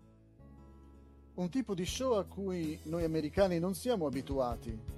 Un 1.36 1.50
tipo 1.50 1.74
di 1.74 1.86
show 1.86 2.14
a 2.14 2.26
cui 2.26 2.80
noi 2.84 3.04
americani 3.04 3.60
non 3.60 3.74
siamo 3.74 4.06
abituati. 4.06 4.98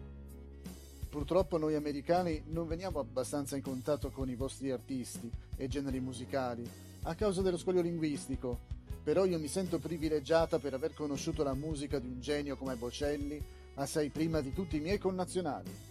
Purtroppo 1.10 1.58
noi 1.58 1.76
americani 1.76 2.44
non 2.48 2.68
veniamo 2.68 3.00
abbastanza 3.00 3.56
in 3.56 3.62
contatto 3.62 4.12
con 4.12 4.30
i 4.30 4.36
vostri 4.36 4.72
artisti 4.72 5.30
e 5.56 5.68
generi 5.68 6.00
musicali, 6.00 6.70
a 7.04 7.16
causa 7.16 7.42
dello 7.42 7.58
scoglio 7.58 7.82
linguistico, 7.82 8.60
però 9.04 9.26
io 9.26 9.40
mi 9.40 9.48
sento 9.48 9.80
privilegiata 9.80 10.60
per 10.60 10.74
aver 10.74 10.94
conosciuto 10.94 11.44
la 11.44 11.54
musica 11.54 11.98
di 12.00 12.08
un 12.08 12.22
genio 12.22 12.56
come 12.56 12.76
Bocelli 12.76 13.42
assai 13.76 14.10
prima 14.10 14.42
di 14.42 14.54
tutti 14.54 14.78
i 14.78 14.80
miei 14.80 14.98
connazionali. 14.98 15.90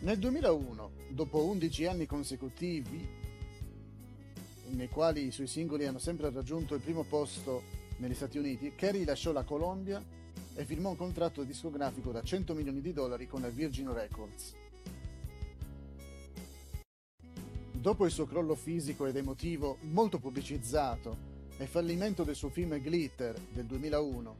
Nel 0.00 0.18
2001, 0.18 0.90
dopo 1.10 1.44
11 1.44 1.86
anni 1.86 2.06
consecutivi, 2.06 3.06
nei 4.70 4.88
quali 4.88 5.26
i 5.26 5.30
suoi 5.32 5.46
singoli 5.46 5.86
hanno 5.86 5.98
sempre 5.98 6.30
raggiunto 6.30 6.74
il 6.74 6.80
primo 6.80 7.02
posto 7.04 7.62
negli 7.98 8.14
Stati 8.14 8.38
Uniti, 8.38 8.74
Carey 8.74 9.04
lasciò 9.04 9.32
la 9.32 9.44
Colombia 9.44 10.02
e 10.54 10.64
firmò 10.64 10.90
un 10.90 10.96
contratto 10.96 11.42
discografico 11.42 12.10
da 12.10 12.22
100 12.22 12.54
milioni 12.54 12.80
di 12.80 12.92
dollari 12.92 13.26
con 13.26 13.40
la 13.40 13.48
Virgin 13.48 13.92
Records. 13.92 14.54
Dopo 17.80 18.04
il 18.04 18.10
suo 18.10 18.26
crollo 18.26 18.56
fisico 18.56 19.06
ed 19.06 19.14
emotivo 19.14 19.78
molto 19.82 20.18
pubblicizzato 20.18 21.16
e 21.58 21.66
fallimento 21.66 22.24
del 22.24 22.34
suo 22.34 22.48
film 22.48 22.74
Glitter 22.74 23.38
del 23.52 23.66
2001 23.66 24.36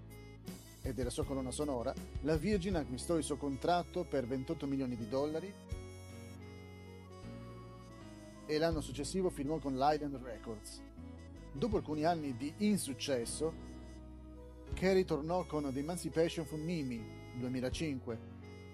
e 0.83 0.93
della 0.93 1.09
sua 1.09 1.25
colonna 1.25 1.53
sonora, 1.53 1.95
la 2.23 2.37
Virgin 2.37 2.75
acquistò 2.75 3.17
il 3.17 3.23
suo 3.23 3.37
contratto 3.37 4.03
per 4.03 4.27
28 4.27 4.67
milioni 4.67 4.97
di 4.97 5.09
dollari 5.09 5.55
e 8.45 8.59
l'anno 8.59 8.81
successivo 8.81 9.31
firmò 9.31 9.59
con 9.59 9.77
l'Island 9.77 10.17
Records. 10.17 10.83
Dopo 11.53 11.77
alcuni 11.77 12.03
anni 12.05 12.37
di 12.37 12.53
insuccesso, 12.57 13.55
Carey 14.75 15.05
tornò 15.05 15.47
con 15.47 15.71
The 15.73 15.79
Emancipation 15.79 16.45
from 16.45 16.63
Mimi 16.63 17.01
2005, 17.37 18.19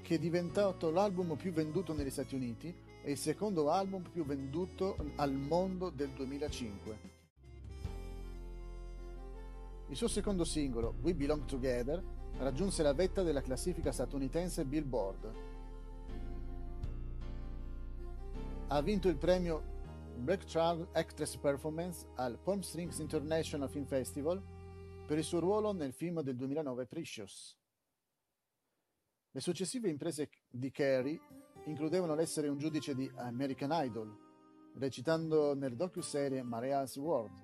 che 0.00 0.14
è 0.14 0.18
diventato 0.18 0.90
l'album 0.90 1.37
più 1.37 1.53
venduto 1.53 1.92
negli 1.92 2.11
Stati 2.11 2.35
Uniti 2.35 2.84
è 3.05 3.11
il 3.11 3.19
secondo 3.19 3.71
album 3.71 4.09
più 4.11 4.25
venduto 4.25 4.97
al 5.17 5.35
mondo 5.35 5.90
del 5.90 6.09
2005. 6.12 6.99
Il 9.88 9.97
suo 9.97 10.09
secondo 10.09 10.45
singolo, 10.45 10.95
We 11.03 11.14
Belong 11.14 11.45
Together, 11.45 12.03
raggiunse 12.38 12.83
la 12.83 12.95
vetta 12.95 13.23
della 13.23 13.43
classifica 13.43 13.93
statunitense 13.93 14.64
Billboard. 14.64 15.33
Ha 18.69 18.81
vinto 18.81 19.09
il 19.09 19.17
premio 19.17 19.62
Breakthrough 20.17 20.88
Actress 20.93 21.37
Performance 21.37 22.07
al 22.14 22.38
Palm 22.38 22.61
Springs 22.61 23.01
International 23.01 23.69
Film 23.69 23.85
Festival 23.85 24.43
per 25.07 25.19
il 25.19 25.25
suo 25.25 25.40
ruolo 25.40 25.73
nel 25.73 25.93
film 25.93 26.23
del 26.23 26.37
2009 26.37 26.87
Precious. 26.87 27.55
Le 29.31 29.40
successive 29.40 29.90
imprese 29.90 30.31
di 30.49 30.71
Carey 30.71 31.21
includevano 31.66 32.14
l'essere 32.14 32.48
un 32.48 32.59
giudice 32.59 32.94
di 32.94 33.11
American 33.16 33.70
Idol, 33.72 34.16
recitando 34.74 35.55
nel 35.55 35.77
docu-serie 35.77 36.42
Mariah's 36.42 36.96
World. 36.96 37.42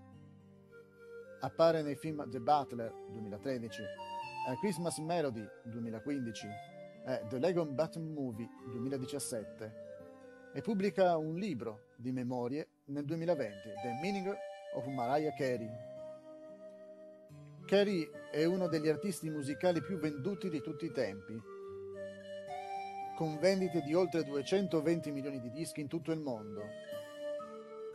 Appare 1.40 1.82
nei 1.82 1.96
film 1.96 2.28
The 2.28 2.40
Butler 2.40 2.92
2013, 3.10 3.82
A 4.48 4.56
Christmas 4.56 4.98
Melody 4.98 5.46
2015 5.64 6.46
e 7.06 7.24
The 7.28 7.38
Lego 7.38 7.64
Button 7.64 8.12
Movie 8.12 8.48
2017 8.66 9.88
e 10.52 10.60
pubblica 10.60 11.16
un 11.16 11.36
libro 11.36 11.92
di 11.96 12.12
memorie 12.12 12.68
nel 12.86 13.04
2020, 13.04 13.54
The 13.82 13.98
Meaning 14.02 14.34
of 14.74 14.86
Mariah 14.86 15.32
Carey. 15.32 15.70
Carey 17.64 18.10
è 18.30 18.44
uno 18.44 18.66
degli 18.66 18.88
artisti 18.88 19.30
musicali 19.30 19.80
più 19.80 19.98
venduti 19.98 20.50
di 20.50 20.60
tutti 20.60 20.86
i 20.86 20.92
tempi 20.92 21.40
con 23.20 23.38
vendite 23.38 23.82
di 23.82 23.92
oltre 23.92 24.24
220 24.24 25.10
milioni 25.12 25.40
di 25.40 25.50
dischi 25.50 25.82
in 25.82 25.88
tutto 25.88 26.10
il 26.10 26.20
mondo. 26.20 26.62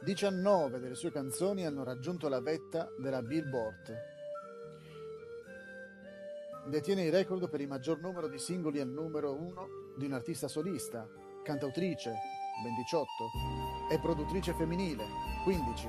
19 0.04 0.80
delle 0.80 0.94
sue 0.94 1.12
canzoni 1.12 1.66
hanno 1.66 1.84
raggiunto 1.84 2.30
la 2.30 2.40
vetta 2.42 2.88
della 3.00 3.24
Billboard. 3.24 3.98
Detiene 6.68 7.06
il 7.06 7.12
record 7.12 7.50
per 7.50 7.60
il 7.60 7.68
maggior 7.68 8.00
numero 8.02 8.28
di 8.28 8.38
singoli 8.38 8.80
al 8.80 8.88
numero 8.88 9.34
1 9.34 9.68
di 9.98 10.06
un 10.06 10.14
artista 10.14 10.48
solista, 10.48 11.10
cantautrice, 11.44 12.14
ben 12.64 12.76
18, 12.76 13.14
e 13.92 14.00
produttrice 14.00 14.54
femminile, 14.54 15.06
15. 15.44 15.88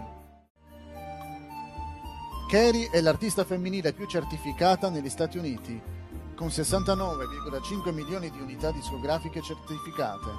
Carey 2.48 2.88
è 2.90 3.02
l'artista 3.02 3.44
femminile 3.44 3.92
più 3.92 4.06
certificata 4.06 4.88
negli 4.88 5.10
Stati 5.10 5.36
Uniti 5.36 5.95
con 6.36 6.48
69,5 6.48 7.92
milioni 7.92 8.30
di 8.30 8.38
unità 8.38 8.70
discografiche 8.70 9.40
certificate. 9.40 10.30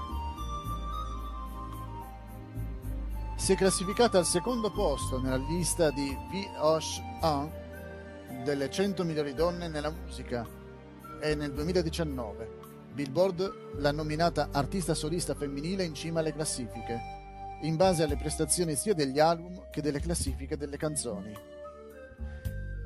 Si 3.36 3.54
è 3.54 3.56
classificata 3.56 4.20
al 4.20 4.26
secondo 4.26 4.72
posto 4.72 5.20
nella 5.20 5.38
lista 5.38 5.90
di 5.90 6.16
VH1 6.32 7.50
delle 8.44 8.70
100 8.70 9.04
migliori 9.04 9.34
donne 9.34 9.68
nella 9.68 9.90
musica 9.90 10.48
e 11.20 11.34
nel 11.34 11.52
2019 11.52 12.66
Billboard 12.94 13.76
l'ha 13.78 13.92
nominata 13.92 14.50
artista 14.52 14.94
solista 14.94 15.36
femminile 15.36 15.84
in 15.84 15.94
cima 15.94 16.20
alle 16.20 16.34
classifiche, 16.34 17.00
in 17.62 17.76
base 17.76 18.04
alle 18.04 18.18
prestazioni 18.18 18.76
sia 18.76 18.94
degli 18.94 19.20
album 19.20 19.70
che 19.72 19.82
delle 19.82 20.00
classifiche 20.00 20.58
delle 20.58 20.78
canzoni. 20.78 21.32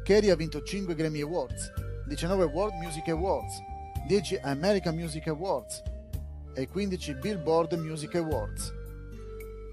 Carey 0.04 0.30
ha 0.30 0.36
vinto 0.36 0.62
5 0.62 0.96
Grammy 0.96 1.22
Awards, 1.22 1.72
19 2.12 2.44
World 2.52 2.74
Music 2.76 3.08
Awards, 3.08 3.64
10 4.06 4.40
American 4.44 4.96
Music 4.96 5.28
Awards 5.28 5.82
e 6.54 6.68
15 6.68 7.14
Billboard 7.14 7.72
Music 7.76 8.16
Awards. 8.16 8.74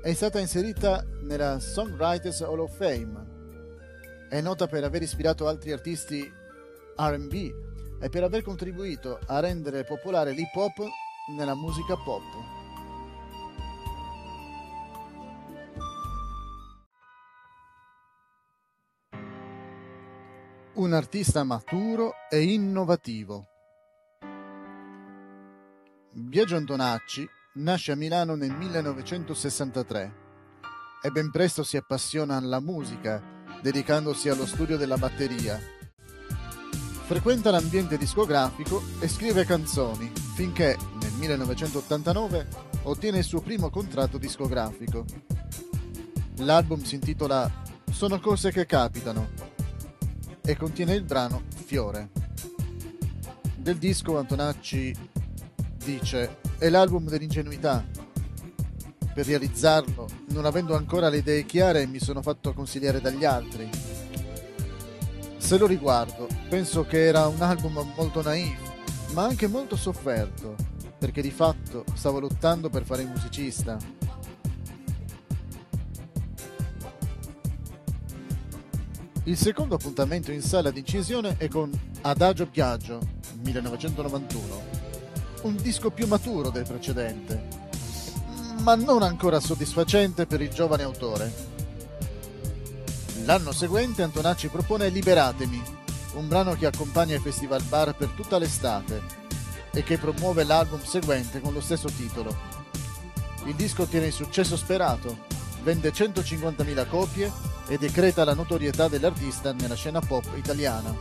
È 0.01 0.13
stata 0.13 0.39
inserita 0.39 1.05
nella 1.23 1.59
Songwriters 1.59 2.43
Hall 2.43 2.61
of 2.61 2.77
Fame. 2.77 3.27
È 4.29 4.41
nota 4.41 4.69
per 4.69 4.85
aver 4.85 5.03
ispirato 5.03 5.49
altri 5.49 5.73
artisti 5.73 6.33
RB 6.97 7.35
e 8.01 8.09
per 8.09 8.23
aver 8.23 8.43
contribuito 8.43 9.19
a 9.27 9.41
rendere 9.41 9.83
popolare 9.83 10.31
l'hip 10.31 10.55
hop 10.55 10.79
nella 11.37 11.57
musica 11.57 11.97
pop. 11.97 12.58
Un 20.79 20.93
artista 20.93 21.43
maturo 21.43 22.13
e 22.31 22.41
innovativo. 22.41 23.49
Biagio 26.13 26.55
Antonacci 26.55 27.29
nasce 27.55 27.91
a 27.91 27.97
Milano 27.97 28.37
nel 28.37 28.53
1963 28.53 30.15
e 31.03 31.11
ben 31.11 31.33
presto 31.33 31.65
si 31.65 31.77
appassiona 31.77 32.37
alla 32.37 32.61
musica, 32.61 33.21
dedicandosi 33.61 34.29
allo 34.29 34.47
studio 34.47 34.77
della 34.77 34.97
batteria. 34.97 35.59
Frequenta 37.07 37.51
l'ambiente 37.51 37.99
discografico 37.99 38.81
e 39.01 39.09
scrive 39.09 39.45
canzoni, 39.45 40.13
finché 40.37 40.77
nel 41.01 41.13
1989 41.15 42.47
ottiene 42.85 43.19
il 43.19 43.25
suo 43.25 43.41
primo 43.41 43.69
contratto 43.69 44.17
discografico. 44.17 45.05
L'album 46.37 46.83
si 46.85 46.95
intitola 46.95 47.51
Sono 47.91 48.21
cose 48.21 48.53
che 48.53 48.65
capitano 48.65 49.48
e 50.49 50.57
contiene 50.57 50.95
il 50.95 51.03
brano 51.03 51.43
Fiore. 51.67 52.09
Del 53.55 53.77
disco 53.77 54.17
Antonacci 54.17 54.95
dice 55.85 56.39
è 56.57 56.71
l'album 56.71 57.07
dell'ingenuità, 57.07 57.85
per 59.13 59.27
realizzarlo, 59.27 60.09
non 60.29 60.47
avendo 60.47 60.75
ancora 60.75 61.11
le 61.11 61.19
idee 61.19 61.45
chiare, 61.45 61.87
mi 61.87 62.01
sono 62.01 62.23
fatto 62.23 62.55
consigliare 62.55 63.03
dagli 63.03 63.27
altri. 63.27 63.69
Se 65.37 65.59
lo 65.59 65.67
riguardo, 65.67 66.27
penso 66.49 66.87
che 66.87 67.05
era 67.05 67.27
un 67.27 67.43
album 67.43 67.93
molto 67.95 68.23
naif, 68.23 69.13
ma 69.13 69.25
anche 69.25 69.49
molto 69.49 69.77
sofferto, 69.77 70.57
perché 70.99 71.21
di 71.21 71.31
fatto 71.31 71.85
stavo 71.93 72.21
lottando 72.21 72.71
per 72.71 72.85
fare 72.85 73.05
musicista. 73.05 73.77
Il 79.29 79.37
secondo 79.37 79.75
appuntamento 79.75 80.33
in 80.33 80.41
sala 80.41 80.71
di 80.71 80.79
incisione 80.79 81.35
è 81.37 81.49
con 81.49 81.71
Adagio 82.01 82.47
Piaggio, 82.47 82.99
1991, 83.43 84.63
un 85.43 85.57
disco 85.57 85.91
più 85.91 86.07
maturo 86.07 86.49
del 86.49 86.67
precedente, 86.67 87.47
ma 88.61 88.75
non 88.75 89.03
ancora 89.03 89.39
soddisfacente 89.39 90.25
per 90.25 90.41
il 90.41 90.49
giovane 90.49 90.83
autore. 90.83 91.31
L'anno 93.27 93.53
seguente 93.53 94.03
Antonacci 94.03 94.49
propone 94.49 94.89
Liberatemi, 94.89 95.63
un 96.15 96.27
brano 96.27 96.55
che 96.55 96.65
accompagna 96.65 97.15
il 97.15 97.21
Festival 97.21 97.63
Bar 97.65 97.95
per 97.97 98.09
tutta 98.17 98.39
l'estate 98.39 99.03
e 99.73 99.83
che 99.83 99.99
promuove 99.99 100.45
l'album 100.45 100.83
seguente 100.83 101.43
con 101.43 101.53
lo 101.53 101.61
stesso 101.61 101.91
titolo. 101.91 102.35
Il 103.45 103.55
disco 103.57 103.83
ottiene 103.83 104.07
il 104.07 104.13
successo 104.15 104.57
sperato, 104.57 105.27
vende 105.63 105.93
150.000 105.93 106.89
copie 106.89 107.58
e 107.69 107.79
decreta 107.79 108.25
la 108.25 108.35
notorietà 108.35 108.89
dell'artista 108.89 109.53
nella 109.53 109.77
scena 109.77 110.01
pop 110.01 110.27
italiana. 110.37 110.95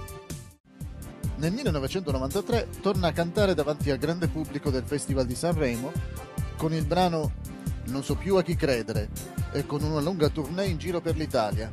Nel 1.37 1.51
1993 1.53 2.67
torna 2.81 3.07
a 3.07 3.11
cantare 3.11 3.53
davanti 3.53 3.89
al 3.89 3.97
grande 3.97 4.27
pubblico 4.27 4.69
del 4.69 4.83
Festival 4.83 5.25
di 5.25 5.35
Sanremo 5.35 5.91
con 6.57 6.73
il 6.73 6.85
brano 6.85 7.31
non 7.85 8.03
so 8.03 8.15
più 8.15 8.35
a 8.35 8.43
chi 8.43 8.55
credere 8.55 9.09
e 9.51 9.65
con 9.65 9.81
una 9.83 10.01
lunga 10.01 10.29
tournée 10.29 10.67
in 10.67 10.77
giro 10.77 10.99
per 10.99 11.15
l'Italia. 11.15 11.69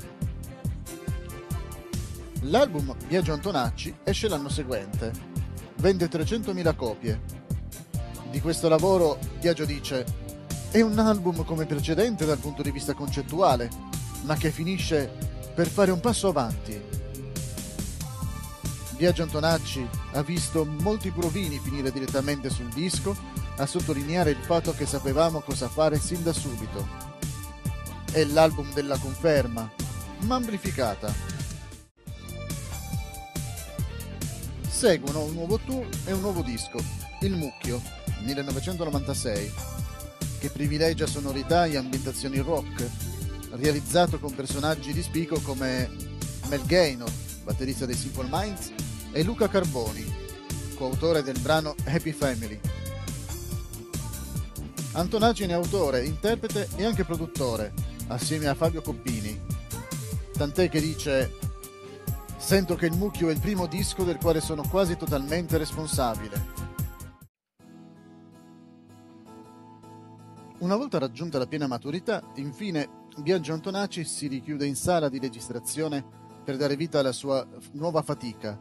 L'album 2.42 2.94
Biagio 3.06 3.32
Antonacci 3.32 3.96
esce 4.04 4.28
l'anno 4.28 4.48
seguente, 4.48 5.10
vende 5.76 6.08
300.000 6.08 6.76
copie. 6.76 7.20
Di 8.30 8.40
questo 8.40 8.68
lavoro 8.68 9.18
Biagio 9.40 9.64
dice 9.64 10.04
è 10.70 10.80
un 10.80 10.98
album 10.98 11.44
come 11.44 11.66
precedente 11.66 12.26
dal 12.26 12.38
punto 12.38 12.60
di 12.60 12.70
vista 12.70 12.94
concettuale, 12.94 13.70
ma 14.24 14.36
che 14.36 14.50
finisce 14.50 15.10
per 15.54 15.68
fare 15.68 15.90
un 15.90 16.00
passo 16.00 16.28
avanti. 16.28 16.80
Biagio 18.96 19.22
Antonacci 19.22 19.86
ha 20.12 20.22
visto 20.22 20.64
molti 20.64 21.10
provini 21.10 21.58
finire 21.58 21.90
direttamente 21.90 22.48
sul 22.48 22.68
disco 22.68 23.16
a 23.56 23.66
sottolineare 23.66 24.30
il 24.30 24.42
fatto 24.42 24.72
che 24.72 24.86
sapevamo 24.86 25.40
cosa 25.40 25.68
fare 25.68 25.98
sin 25.98 26.22
da 26.22 26.32
subito. 26.32 26.86
È 28.10 28.24
l'album 28.24 28.72
della 28.72 28.96
conferma, 28.96 29.70
ma 30.20 30.34
amplificata. 30.36 31.12
Seguono 34.68 35.22
un 35.22 35.32
nuovo 35.34 35.58
tour 35.58 35.86
e 36.04 36.12
un 36.12 36.20
nuovo 36.20 36.42
disco, 36.42 36.78
Il 37.20 37.34
Mucchio, 37.34 37.80
1996, 38.22 39.52
che 40.38 40.50
privilegia 40.50 41.06
sonorità 41.06 41.66
e 41.66 41.76
ambientazioni 41.76 42.38
rock, 42.38 42.88
realizzato 43.56 44.18
con 44.18 44.34
personaggi 44.34 44.92
di 44.92 45.02
spicco 45.02 45.40
come 45.40 45.90
Mel 46.48 46.64
Gaynor, 46.64 47.10
batterista 47.44 47.86
dei 47.86 47.94
Simple 47.94 48.28
Minds, 48.30 48.72
e 49.12 49.22
Luca 49.22 49.48
Carboni, 49.48 50.04
coautore 50.74 51.22
del 51.22 51.38
brano 51.38 51.74
Happy 51.84 52.12
Family. 52.12 52.58
Antonacci 54.92 55.44
è 55.44 55.52
autore, 55.52 56.04
interprete 56.04 56.68
e 56.76 56.84
anche 56.84 57.04
produttore, 57.04 57.72
assieme 58.08 58.46
a 58.46 58.54
Fabio 58.54 58.82
Coppini. 58.82 59.40
Tant'è 60.32 60.68
che 60.68 60.80
dice: 60.80 61.32
Sento 62.36 62.74
che 62.74 62.86
il 62.86 62.96
mucchio 62.96 63.28
è 63.28 63.32
il 63.32 63.40
primo 63.40 63.66
disco 63.66 64.04
del 64.04 64.18
quale 64.18 64.40
sono 64.40 64.62
quasi 64.68 64.96
totalmente 64.96 65.58
responsabile. 65.58 66.62
Una 70.58 70.76
volta 70.76 70.98
raggiunta 70.98 71.38
la 71.38 71.46
piena 71.46 71.66
maturità, 71.66 72.22
infine, 72.36 73.03
Biagio 73.16 73.52
Antonacci 73.52 74.04
si 74.04 74.26
richiude 74.26 74.66
in 74.66 74.74
sala 74.74 75.08
di 75.08 75.20
registrazione 75.20 76.04
per 76.44 76.56
dare 76.56 76.74
vita 76.74 76.98
alla 76.98 77.12
sua 77.12 77.46
nuova 77.72 78.02
fatica. 78.02 78.58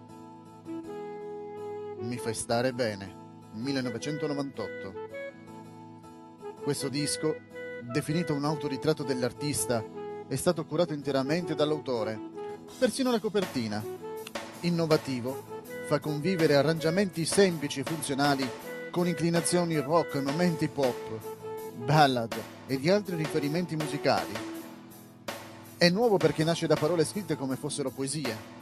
Mi 1.97 2.17
fai 2.17 2.35
stare 2.35 2.71
bene. 2.71 3.21
1998. 3.53 4.93
Questo 6.61 6.87
disco, 6.87 7.35
definito 7.91 8.35
un 8.35 8.45
autoritratto 8.45 9.01
dell'artista, 9.03 9.83
è 10.27 10.35
stato 10.35 10.65
curato 10.65 10.93
interamente 10.93 11.55
dall'autore, 11.55 12.19
persino 12.77 13.09
la 13.09 13.19
copertina. 13.19 13.83
Innovativo, 14.61 15.61
fa 15.87 15.99
convivere 15.99 16.55
arrangiamenti 16.55 17.25
semplici 17.25 17.79
e 17.79 17.83
funzionali 17.83 18.47
con 18.91 19.07
inclinazioni 19.07 19.79
rock, 19.79 20.21
momenti 20.21 20.67
pop, 20.67 21.42
ballad 21.75 22.33
e 22.67 22.79
di 22.79 22.89
altri 22.89 23.15
riferimenti 23.15 23.75
musicali. 23.75 24.33
È 25.77 25.89
nuovo 25.89 26.17
perché 26.17 26.43
nasce 26.43 26.67
da 26.67 26.75
parole 26.75 27.03
scritte 27.03 27.35
come 27.35 27.55
fossero 27.55 27.89
poesie 27.89 28.61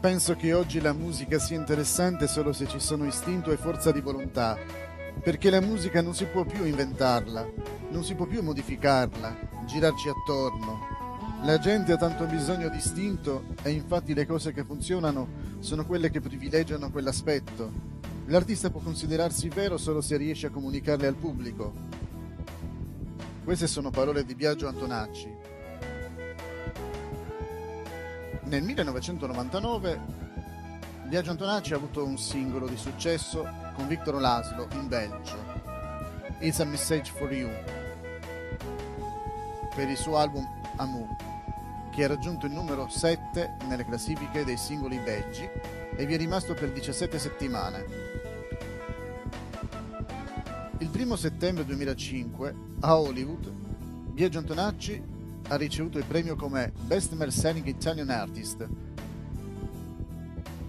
Penso 0.00 0.36
che 0.36 0.52
oggi 0.54 0.80
la 0.80 0.92
musica 0.92 1.40
sia 1.40 1.56
interessante 1.56 2.28
solo 2.28 2.52
se 2.52 2.68
ci 2.68 2.78
sono 2.78 3.04
istinto 3.04 3.50
e 3.50 3.56
forza 3.56 3.90
di 3.90 4.00
volontà, 4.00 4.56
perché 5.20 5.50
la 5.50 5.60
musica 5.60 6.00
non 6.00 6.14
si 6.14 6.24
può 6.26 6.44
più 6.44 6.64
inventarla, 6.64 7.44
non 7.90 8.04
si 8.04 8.14
può 8.14 8.24
più 8.24 8.40
modificarla, 8.40 9.36
girarci 9.66 10.08
attorno. 10.08 10.97
La 11.42 11.58
gente 11.58 11.92
ha 11.92 11.96
tanto 11.96 12.26
bisogno 12.26 12.68
di 12.68 12.76
istinto 12.76 13.44
e 13.62 13.70
infatti 13.70 14.12
le 14.14 14.26
cose 14.26 14.52
che 14.52 14.64
funzionano 14.64 15.56
sono 15.60 15.86
quelle 15.86 16.10
che 16.10 16.20
privilegiano 16.20 16.90
quell'aspetto. 16.90 17.70
L'artista 18.26 18.70
può 18.70 18.80
considerarsi 18.80 19.48
vero 19.48 19.78
solo 19.78 20.00
se 20.00 20.16
riesce 20.16 20.48
a 20.48 20.50
comunicarle 20.50 21.06
al 21.06 21.14
pubblico. 21.14 21.72
Queste 23.44 23.66
sono 23.66 23.90
parole 23.90 24.24
di 24.24 24.34
Biagio 24.34 24.68
Antonacci, 24.68 25.36
nel 28.48 28.62
1999 28.62 30.00
Biagio 31.04 31.30
Antonacci 31.32 31.74
ha 31.74 31.76
avuto 31.76 32.02
un 32.02 32.16
singolo 32.16 32.66
di 32.66 32.78
successo 32.78 33.46
con 33.74 33.86
Victor 33.86 34.18
Laszlo 34.18 34.68
in 34.72 34.88
Belgio, 34.88 35.36
It's 36.40 36.58
a 36.60 36.64
Message 36.64 37.12
for 37.12 37.30
You, 37.30 37.50
per 39.74 39.90
il 39.90 39.96
suo 39.98 40.16
album 40.16 40.46
Amour, 40.76 41.08
che 41.98 42.04
ha 42.04 42.06
raggiunto 42.06 42.46
il 42.46 42.52
numero 42.52 42.88
7 42.88 43.56
nelle 43.66 43.84
classifiche 43.84 44.44
dei 44.44 44.56
singoli 44.56 44.98
belgi 44.98 45.42
e 45.96 46.06
vi 46.06 46.14
è 46.14 46.16
rimasto 46.16 46.54
per 46.54 46.70
17 46.70 47.18
settimane. 47.18 47.84
Il 50.78 50.90
1 50.94 51.16
settembre 51.16 51.64
2005 51.64 52.54
a 52.82 53.00
Hollywood 53.00 53.50
Biagio 54.12 54.38
Antonacci 54.38 55.02
ha 55.48 55.56
ricevuto 55.56 55.98
il 55.98 56.04
premio 56.04 56.36
come 56.36 56.72
Best 56.82 57.16
Selling 57.30 57.66
Italian 57.66 58.10
Artist 58.10 58.64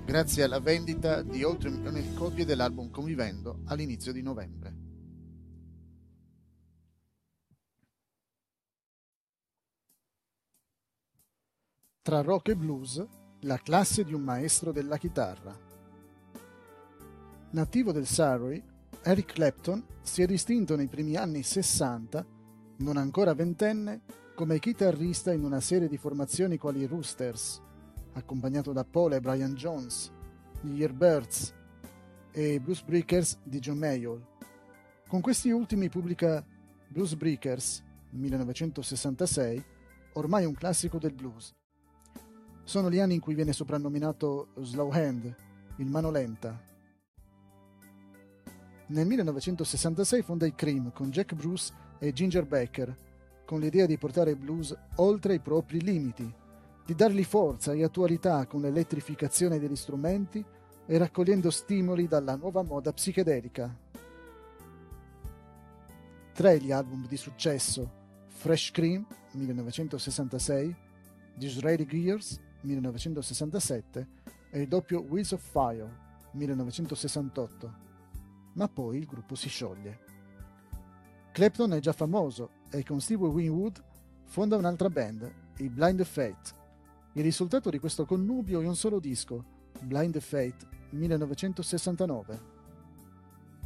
grazie 0.04 0.42
alla 0.42 0.60
vendita 0.60 1.22
di 1.22 1.44
oltre 1.44 1.70
un 1.70 1.76
milione 1.76 2.02
di 2.02 2.14
copie 2.16 2.44
dell'album 2.44 2.90
Convivendo 2.90 3.60
all'inizio 3.66 4.12
di 4.12 4.24
novembre. 4.24 4.79
Tra 12.10 12.22
rock 12.22 12.50
e 12.50 12.56
blues, 12.56 13.06
la 13.42 13.60
classe 13.60 14.04
di 14.04 14.16
un 14.16 14.24
maestro 14.24 14.72
della 14.72 14.98
chitarra. 14.98 15.56
Nativo 17.52 17.92
del 17.92 18.08
Surrey, 18.08 18.64
Eric 19.04 19.34
Clapton 19.34 19.86
si 20.02 20.24
è 20.24 20.26
distinto 20.26 20.76
nei 20.76 20.88
primi 20.88 21.18
anni 21.18 21.44
60, 21.44 22.26
non 22.78 22.98
ancora 22.98 23.36
ventenne, 23.36 24.02
come 24.34 24.58
chitarrista 24.58 25.32
in 25.32 25.44
una 25.44 25.60
serie 25.60 25.88
di 25.88 25.98
formazioni 25.98 26.58
quali 26.58 26.88
Roosters, 26.88 27.62
accompagnato 28.14 28.72
da 28.72 28.84
Paul 28.84 29.14
e 29.14 29.22
Brian 29.22 29.54
Jones, 29.54 30.12
gli 30.62 30.80
Yardbirds 30.80 31.54
e 32.32 32.54
i 32.54 32.60
Blues 32.60 32.82
Breakers 32.82 33.38
di 33.44 33.60
John 33.60 33.78
Mayall. 33.78 34.26
Con 35.08 35.22
questi 35.22 35.52
ultimi 35.52 35.90
pubblica 35.90 36.44
Blues 36.88 37.14
Breakers, 37.14 37.84
1966, 38.10 39.64
ormai 40.14 40.46
un 40.46 40.56
classico 40.56 40.98
del 40.98 41.14
blues. 41.14 41.58
Sono 42.70 42.92
gli 42.92 43.00
anni 43.00 43.16
in 43.16 43.20
cui 43.20 43.34
viene 43.34 43.52
soprannominato 43.52 44.50
Slow 44.60 44.92
Hand, 44.92 45.36
il 45.78 45.88
mano 45.88 46.12
lenta. 46.12 46.56
Nel 48.90 49.08
1966 49.08 50.22
fonda 50.22 50.46
i 50.46 50.54
Cream 50.54 50.92
con 50.92 51.10
Jack 51.10 51.34
Bruce 51.34 51.74
e 51.98 52.14
Ginger 52.14 52.46
Baker, 52.46 52.96
con 53.44 53.60
l'idea 53.60 53.88
di 53.88 53.98
portare 53.98 54.30
il 54.30 54.36
blues 54.36 54.78
oltre 54.98 55.34
i 55.34 55.40
propri 55.40 55.82
limiti, 55.82 56.32
di 56.86 56.94
dargli 56.94 57.24
forza 57.24 57.74
e 57.74 57.84
attualità 57.84 58.46
con 58.46 58.62
l'elettrificazione 58.62 59.58
degli 59.58 59.76
strumenti 59.76 60.46
e 60.86 60.98
raccogliendo 61.00 61.50
stimoli 61.50 62.08
dalla 62.08 62.36
nuova 62.36 62.62
moda 62.62 62.94
psichedelica. 62.94 63.76
Tre 66.34 66.60
gli 66.60 66.72
album 66.72 67.08
di 67.08 67.18
successo 67.18 67.92
Fresh 68.28 68.70
Cream 68.70 69.08
1966, 69.32 70.76
Disraeli 71.34 71.88
Gears 71.88 72.48
1967 72.62 74.08
e 74.50 74.62
il 74.62 74.68
doppio 74.68 75.02
Wheels 75.02 75.32
of 75.32 75.42
Fire 75.42 76.08
1968. 76.32 77.74
Ma 78.54 78.68
poi 78.68 78.98
il 78.98 79.06
gruppo 79.06 79.36
si 79.36 79.50
scioglie. 79.50 80.08
Clapton 81.32 81.74
è 81.74 81.80
già 81.80 81.94
famoso 81.94 82.50
e 82.70 82.84
con 82.84 83.00
Steve 83.00 83.26
Winwood 83.26 83.84
fonda 84.26 84.58
un'altra 84.58 84.90
band, 84.90 85.32
i 85.58 85.70
Blind 85.70 86.04
Fate. 86.04 86.58
Il 87.14 87.24
risultato 87.24 87.70
di 87.70 87.80
questo 87.80 88.06
connubio 88.06 88.62
è 88.62 88.68
un 88.68 88.76
solo 88.76 89.00
disco, 89.00 89.44
Blind 89.82 90.20
Fate 90.20 90.68
1969. 90.92 92.58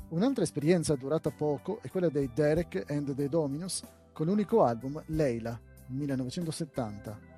Un'altra 0.10 0.44
esperienza 0.44 0.96
durata 0.96 1.32
poco 1.32 1.80
è 1.82 1.90
quella 1.90 2.10
dei 2.10 2.30
Derek 2.34 2.86
and 2.90 3.16
the 3.16 3.30
Dominos 3.30 3.82
con 4.12 4.28
l'unico 4.28 4.64
album 4.64 5.02
Leila 5.08 5.60
1970. 5.88 7.33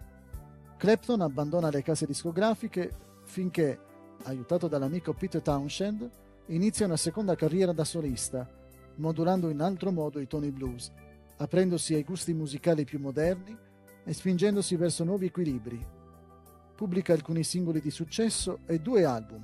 Clapton 0.86 1.22
abbandona 1.22 1.72
le 1.72 1.82
case 1.82 2.06
discografiche 2.06 2.92
finché, 3.24 3.80
aiutato 4.26 4.68
dall'amico 4.68 5.14
Peter 5.14 5.42
Townshend, 5.42 6.08
inizia 6.50 6.86
una 6.86 6.96
seconda 6.96 7.34
carriera 7.34 7.74
da 7.74 7.84
solista, 7.84 8.48
modulando 8.98 9.50
in 9.50 9.62
altro 9.62 9.92
modo 9.92 10.20
i 10.20 10.28
toni 10.28 10.52
blues, 10.52 10.92
aprendosi 11.38 11.96
ai 11.96 12.04
gusti 12.04 12.36
musicali 12.36 12.86
più 12.86 13.00
moderni 13.00 13.58
e 14.04 14.14
spingendosi 14.14 14.76
verso 14.76 15.04
nuovi 15.04 15.26
equilibri. 15.26 15.84
Pubblica 16.76 17.14
alcuni 17.14 17.44
singoli 17.44 17.82
di 17.82 17.90
successo 17.90 18.60
e 18.68 18.78
due 18.78 19.06
album. 19.06 19.44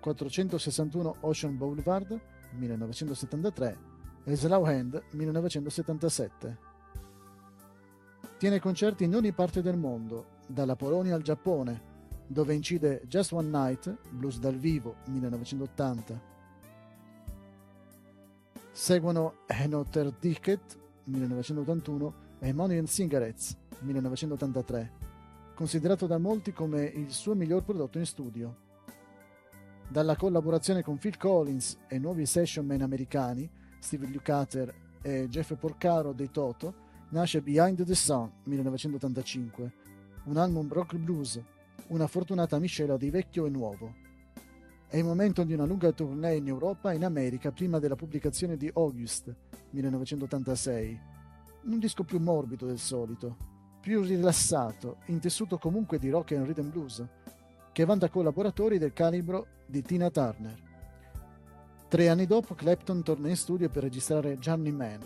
461 0.00 1.16
Ocean 1.20 1.56
Boulevard 1.56 2.20
1973 2.58 3.78
e 4.24 4.36
Slow 4.36 4.64
Hand 4.64 5.02
1977. 5.12 6.67
Tiene 8.38 8.60
concerti 8.60 9.02
in 9.02 9.16
ogni 9.16 9.32
parte 9.32 9.62
del 9.62 9.76
mondo, 9.76 10.36
dalla 10.46 10.76
Polonia 10.76 11.16
al 11.16 11.22
Giappone, 11.22 11.82
dove 12.24 12.54
incide 12.54 13.02
Just 13.08 13.32
One 13.32 13.48
Night, 13.48 13.98
Blues 14.10 14.38
dal 14.38 14.54
vivo 14.54 14.98
1980. 15.06 16.22
Seguono 18.70 19.38
Another 19.48 20.12
Ticket 20.12 20.78
1981 21.02 22.14
e 22.38 22.52
Money 22.52 22.78
and 22.78 22.86
Cigarettes 22.86 23.56
1983, 23.80 24.92
considerato 25.56 26.06
da 26.06 26.18
molti 26.18 26.52
come 26.52 26.84
il 26.84 27.10
suo 27.10 27.34
miglior 27.34 27.64
prodotto 27.64 27.98
in 27.98 28.06
studio. 28.06 28.56
Dalla 29.88 30.14
collaborazione 30.14 30.84
con 30.84 30.96
Phil 30.98 31.16
Collins 31.16 31.76
e 31.88 31.98
nuovi 31.98 32.24
session 32.24 32.64
man 32.64 32.82
americani, 32.82 33.50
Steve 33.80 34.06
Lukather 34.06 34.72
e 35.02 35.26
Jeff 35.28 35.56
Porcaro 35.56 36.12
dei 36.12 36.30
Toto, 36.30 36.86
nasce 37.10 37.40
Behind 37.40 37.82
the 37.84 37.94
Sun 37.94 38.30
1985, 38.44 39.72
un 40.24 40.36
album 40.36 40.68
rock 40.70 40.96
blues, 40.96 41.40
una 41.88 42.06
fortunata 42.06 42.58
miscela 42.58 42.96
di 42.96 43.10
vecchio 43.10 43.46
e 43.46 43.50
nuovo. 43.50 43.94
È 44.86 44.96
il 44.96 45.04
momento 45.04 45.42
di 45.44 45.52
una 45.52 45.64
lunga 45.64 45.92
tournée 45.92 46.36
in 46.36 46.48
Europa 46.48 46.92
e 46.92 46.96
in 46.96 47.04
America 47.04 47.50
prima 47.52 47.78
della 47.78 47.96
pubblicazione 47.96 48.56
di 48.56 48.70
August 48.74 49.34
1986, 49.70 51.00
un 51.64 51.78
disco 51.78 52.04
più 52.04 52.18
morbido 52.20 52.66
del 52.66 52.78
solito, 52.78 53.36
più 53.80 54.02
rilassato, 54.02 54.98
intessuto 55.06 55.58
comunque 55.58 55.98
di 55.98 56.10
rock 56.10 56.32
and 56.32 56.46
rhythm 56.46 56.70
blues, 56.70 57.04
che 57.72 57.84
vanta 57.84 58.08
collaboratori 58.08 58.78
del 58.78 58.92
calibro 58.92 59.46
di 59.66 59.82
Tina 59.82 60.10
Turner. 60.10 60.66
Tre 61.88 62.08
anni 62.08 62.26
dopo 62.26 62.54
Clapton 62.54 63.02
torna 63.02 63.28
in 63.28 63.36
studio 63.36 63.68
per 63.70 63.82
registrare 63.82 64.36
Journeyman, 64.36 65.00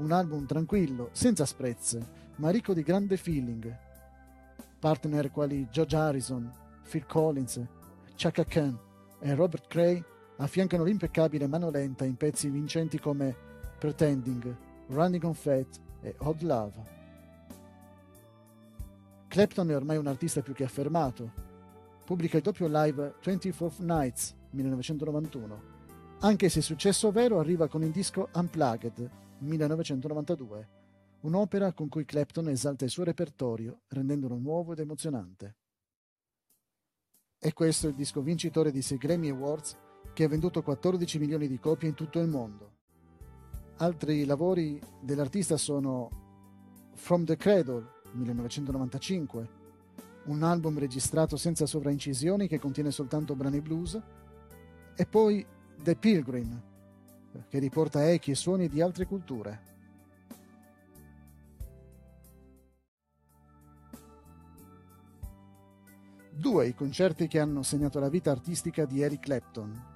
un 0.00 0.12
album 0.12 0.46
tranquillo, 0.46 1.10
senza 1.12 1.44
sprezze, 1.44 2.06
ma 2.36 2.50
ricco 2.50 2.72
di 2.72 2.82
grande 2.82 3.16
feeling. 3.16 3.76
Partner 4.78 5.30
quali 5.30 5.68
George 5.70 5.94
Harrison, 5.96 6.50
Phil 6.88 7.04
Collins, 7.06 7.60
Chaka 8.16 8.44
Khan 8.44 8.78
e 9.20 9.34
Robert 9.34 9.66
Cray 9.68 10.02
affiancano 10.36 10.84
l'impeccabile 10.84 11.46
mano 11.46 11.70
lenta 11.70 12.04
in 12.04 12.16
pezzi 12.16 12.48
vincenti 12.48 12.98
come 12.98 13.36
Pretending, 13.78 14.56
Running 14.88 15.22
on 15.24 15.34
Fat 15.34 15.80
e 16.00 16.14
Hot 16.18 16.40
Love. 16.40 16.98
Clapton 19.28 19.70
è 19.70 19.76
ormai 19.76 19.98
un 19.98 20.06
artista 20.06 20.40
più 20.40 20.54
che 20.54 20.64
affermato. 20.64 21.48
Pubblica 22.04 22.38
il 22.38 22.42
doppio 22.42 22.66
live 22.68 23.16
24 23.22 23.84
Nights 23.84 24.34
1991, 24.50 25.62
anche 26.20 26.48
se 26.48 26.62
successo 26.62 27.12
vero 27.12 27.38
arriva 27.38 27.68
con 27.68 27.82
il 27.82 27.90
disco 27.90 28.28
Unplugged 28.32 29.28
1992, 29.40 30.68
un'opera 31.20 31.72
con 31.72 31.88
cui 31.88 32.04
Clapton 32.04 32.48
esalta 32.48 32.84
il 32.84 32.90
suo 32.90 33.04
repertorio 33.04 33.82
rendendolo 33.88 34.36
nuovo 34.36 34.72
ed 34.72 34.78
emozionante. 34.78 35.56
E 37.38 37.52
questo 37.52 37.86
è 37.86 37.90
il 37.90 37.96
disco 37.96 38.20
vincitore 38.20 38.70
di 38.70 38.82
6 38.82 38.98
Grammy 38.98 39.30
Awards 39.30 39.76
che 40.12 40.24
ha 40.24 40.28
venduto 40.28 40.62
14 40.62 41.18
milioni 41.18 41.48
di 41.48 41.58
copie 41.58 41.88
in 41.88 41.94
tutto 41.94 42.20
il 42.20 42.28
mondo. 42.28 42.78
Altri 43.76 44.24
lavori 44.24 44.80
dell'artista 45.00 45.56
sono 45.56 46.90
From 46.94 47.24
the 47.24 47.36
Cradle 47.36 47.98
1995, 48.12 49.58
un 50.24 50.42
album 50.42 50.78
registrato 50.78 51.36
senza 51.36 51.64
sovraincisioni 51.64 52.46
che 52.46 52.58
contiene 52.58 52.90
soltanto 52.90 53.34
brani 53.34 53.60
blues, 53.60 53.98
e 54.94 55.06
poi 55.06 55.46
The 55.82 55.96
Pilgrim 55.96 56.68
che 57.48 57.58
riporta 57.58 58.08
echi 58.10 58.32
e 58.32 58.34
suoni 58.34 58.68
di 58.68 58.80
altre 58.80 59.06
culture. 59.06 59.68
Due 66.32 66.66
i 66.66 66.74
concerti 66.74 67.28
che 67.28 67.38
hanno 67.38 67.62
segnato 67.62 68.00
la 68.00 68.08
vita 68.08 68.30
artistica 68.30 68.86
di 68.86 69.02
Eric 69.02 69.20
Clapton. 69.20 69.88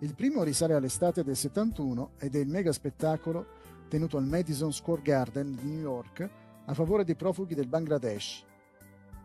Il 0.00 0.14
primo 0.14 0.42
risale 0.42 0.74
all'estate 0.74 1.22
del 1.22 1.36
71 1.36 2.14
ed 2.18 2.34
è 2.34 2.40
il 2.40 2.48
mega 2.48 2.72
spettacolo 2.72 3.46
tenuto 3.88 4.16
al 4.16 4.26
Madison 4.26 4.72
Square 4.72 5.02
Garden 5.02 5.54
di 5.54 5.68
New 5.68 5.80
York 5.80 6.28
a 6.66 6.74
favore 6.74 7.04
dei 7.04 7.14
profughi 7.14 7.54
del 7.54 7.68
Bangladesh. 7.68 8.44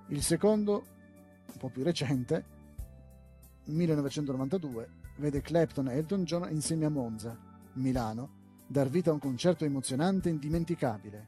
Il 0.09 0.21
secondo, 0.21 0.85
un 1.47 1.57
po' 1.57 1.69
più 1.69 1.83
recente, 1.83 2.45
1992, 3.65 4.98
vede 5.19 5.41
Clapton 5.41 5.89
e 5.89 5.97
Elton 5.97 6.23
John 6.23 6.47
insieme 6.49 6.85
a 6.85 6.89
Monza, 6.89 7.37
Milano, 7.73 8.37
dar 8.65 8.89
vita 8.89 9.09
a 9.09 9.13
un 9.13 9.19
concerto 9.19 9.65
emozionante 9.65 10.29
e 10.29 10.31
indimenticabile. 10.31 11.27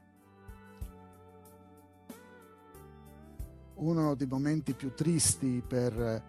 Uno 3.74 4.14
dei 4.14 4.26
momenti 4.26 4.74
più 4.74 4.94
tristi 4.94 5.62
per 5.66 6.00
eh, 6.00 6.22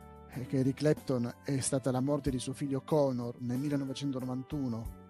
Eric 0.49 0.75
Clapton 0.75 1.31
è 1.43 1.59
stata 1.59 1.91
la 1.91 2.01
morte 2.01 2.31
di 2.31 2.39
suo 2.39 2.53
figlio 2.53 2.81
Connor 2.81 3.35
nel 3.39 3.57
1991. 3.59 5.01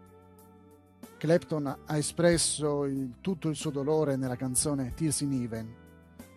Clapton 1.17 1.67
ha 1.85 1.97
espresso 1.97 2.83
il, 2.83 3.15
tutto 3.21 3.47
il 3.47 3.55
suo 3.55 3.71
dolore 3.71 4.17
nella 4.17 4.35
canzone 4.35 4.93
Tears 4.93 5.21
in 5.21 5.31
Even, 5.41 5.73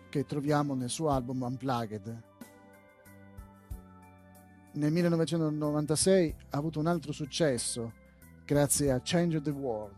che 0.09 0.25
troviamo 0.25 0.73
nel 0.73 0.89
suo 0.89 1.09
album 1.09 1.41
Unplugged, 1.41 2.23
nel 4.77 4.91
1996 4.91 6.35
ha 6.51 6.57
avuto 6.57 6.79
un 6.79 6.85
altro 6.85 7.11
successo 7.11 7.93
grazie 8.45 8.91
a 8.91 9.01
Change 9.03 9.41
the 9.41 9.49
World. 9.49 9.95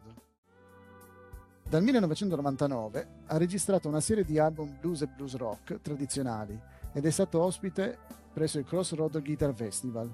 Dal 1.68 1.84
1999 1.84 3.08
ha 3.26 3.38
registrato 3.38 3.90
una 3.90 4.00
serie 4.00 4.24
di 4.24 4.40
album 4.40 4.78
blues 4.80 5.02
e 5.02 5.08
blues 5.08 5.36
rock 5.36 5.82
tradizionali 5.82 6.58
ed 6.94 7.06
è 7.06 7.10
stato 7.10 7.42
ospite 7.42 7.98
presso 8.32 8.58
il 8.58 8.64
Crossroad 8.64 9.22
Guitar 9.22 9.54
Festival. 9.54 10.12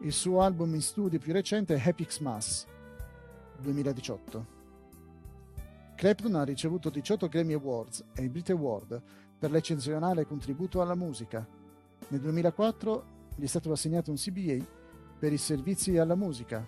Il 0.00 0.12
suo 0.12 0.42
album 0.42 0.74
in 0.74 0.82
studio 0.82 1.20
più 1.20 1.32
recente 1.32 1.76
è 1.76 1.88
Happy 1.88 2.04
Xmas 2.04 2.66
2018. 3.60 4.60
Clapton 5.94 6.34
ha 6.34 6.42
ricevuto 6.42 6.90
18 6.90 7.28
Grammy 7.28 7.52
Awards 7.52 8.04
e 8.14 8.22
il 8.22 8.30
Brit 8.30 8.50
Award 8.50 9.00
per 9.38 9.52
l'eccezionale 9.52 10.26
contributo 10.26 10.82
alla 10.82 10.96
musica. 10.96 11.46
Nel 12.08 12.20
2004 12.20 13.11
gli 13.36 13.44
è 13.44 13.46
stato 13.46 13.72
assegnato 13.72 14.10
un 14.10 14.16
CBA 14.16 14.64
per 15.18 15.32
i 15.32 15.38
servizi 15.38 15.96
alla 15.96 16.14
musica 16.14 16.66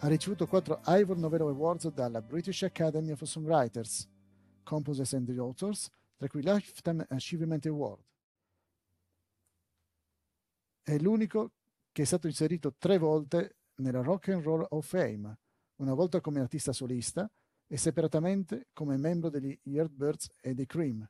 ha 0.00 0.08
ricevuto 0.08 0.46
quattro 0.46 0.80
Ivor 0.86 1.16
Novello 1.16 1.48
Awards 1.48 1.88
dalla 1.88 2.20
British 2.20 2.62
Academy 2.62 3.12
of 3.12 3.22
Songwriters, 3.22 4.06
Composers 4.62 5.14
and 5.14 5.28
Authors, 5.38 5.88
tra 6.16 6.28
cui 6.28 6.42
Lifetime 6.42 7.06
Achievement 7.08 7.64
Award. 7.66 8.02
È 10.82 10.98
l'unico 10.98 11.52
che 11.92 12.02
è 12.02 12.04
stato 12.04 12.26
inserito 12.26 12.74
tre 12.76 12.98
volte 12.98 13.56
nella 13.76 14.02
Rock 14.02 14.28
and 14.28 14.42
Roll 14.42 14.66
of 14.70 14.86
Fame, 14.86 15.38
una 15.76 15.94
volta 15.94 16.20
come 16.20 16.40
artista 16.40 16.72
solista 16.72 17.30
e 17.66 17.76
separatamente 17.76 18.68
come 18.72 18.96
membro 18.96 19.30
degli 19.30 19.58
Yardbirds 19.62 20.28
e 20.40 20.54
dei 20.54 20.66
Cream. 20.66 21.08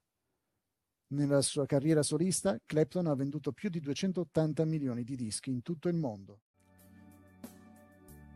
Nella 1.08 1.40
sua 1.40 1.66
carriera 1.66 2.02
solista, 2.02 2.58
Clapton 2.66 3.06
ha 3.06 3.14
venduto 3.14 3.52
più 3.52 3.68
di 3.68 3.78
280 3.78 4.64
milioni 4.64 5.04
di 5.04 5.14
dischi 5.14 5.50
in 5.50 5.62
tutto 5.62 5.88
il 5.88 5.94
mondo. 5.94 6.40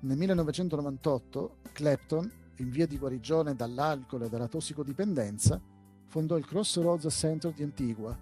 Nel 0.03 0.17
1998 0.17 1.57
Clapton, 1.73 2.31
in 2.59 2.71
via 2.71 2.87
di 2.87 2.97
guarigione 2.97 3.57
dall'alcol 3.57 4.23
e 4.23 4.29
dalla 4.29 4.47
tossicodipendenza, 4.47 5.61
fondò 6.07 6.37
il 6.37 6.47
Crossroads 6.47 7.09
Center 7.11 7.53
di 7.53 7.65
Antigua, 7.65 8.17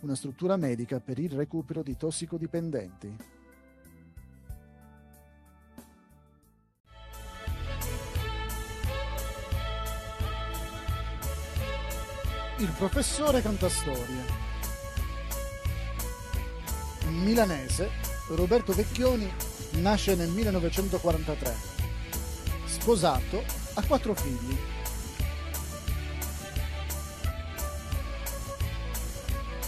una 0.00 0.14
struttura 0.14 0.56
medica 0.56 0.98
per 0.98 1.18
il 1.18 1.30
recupero 1.30 1.82
di 1.82 1.94
tossicodipendenti. 1.94 3.14
Il 12.62 12.70
professore 12.78 13.42
Cantastorie. 13.42 14.24
Milanese, 17.08 17.90
Roberto 18.28 18.72
Vecchioni 18.72 19.28
nasce 19.80 20.14
nel 20.14 20.28
1943. 20.28 21.56
Sposato, 22.64 23.42
ha 23.74 23.82
quattro 23.82 24.14
figli. 24.14 24.56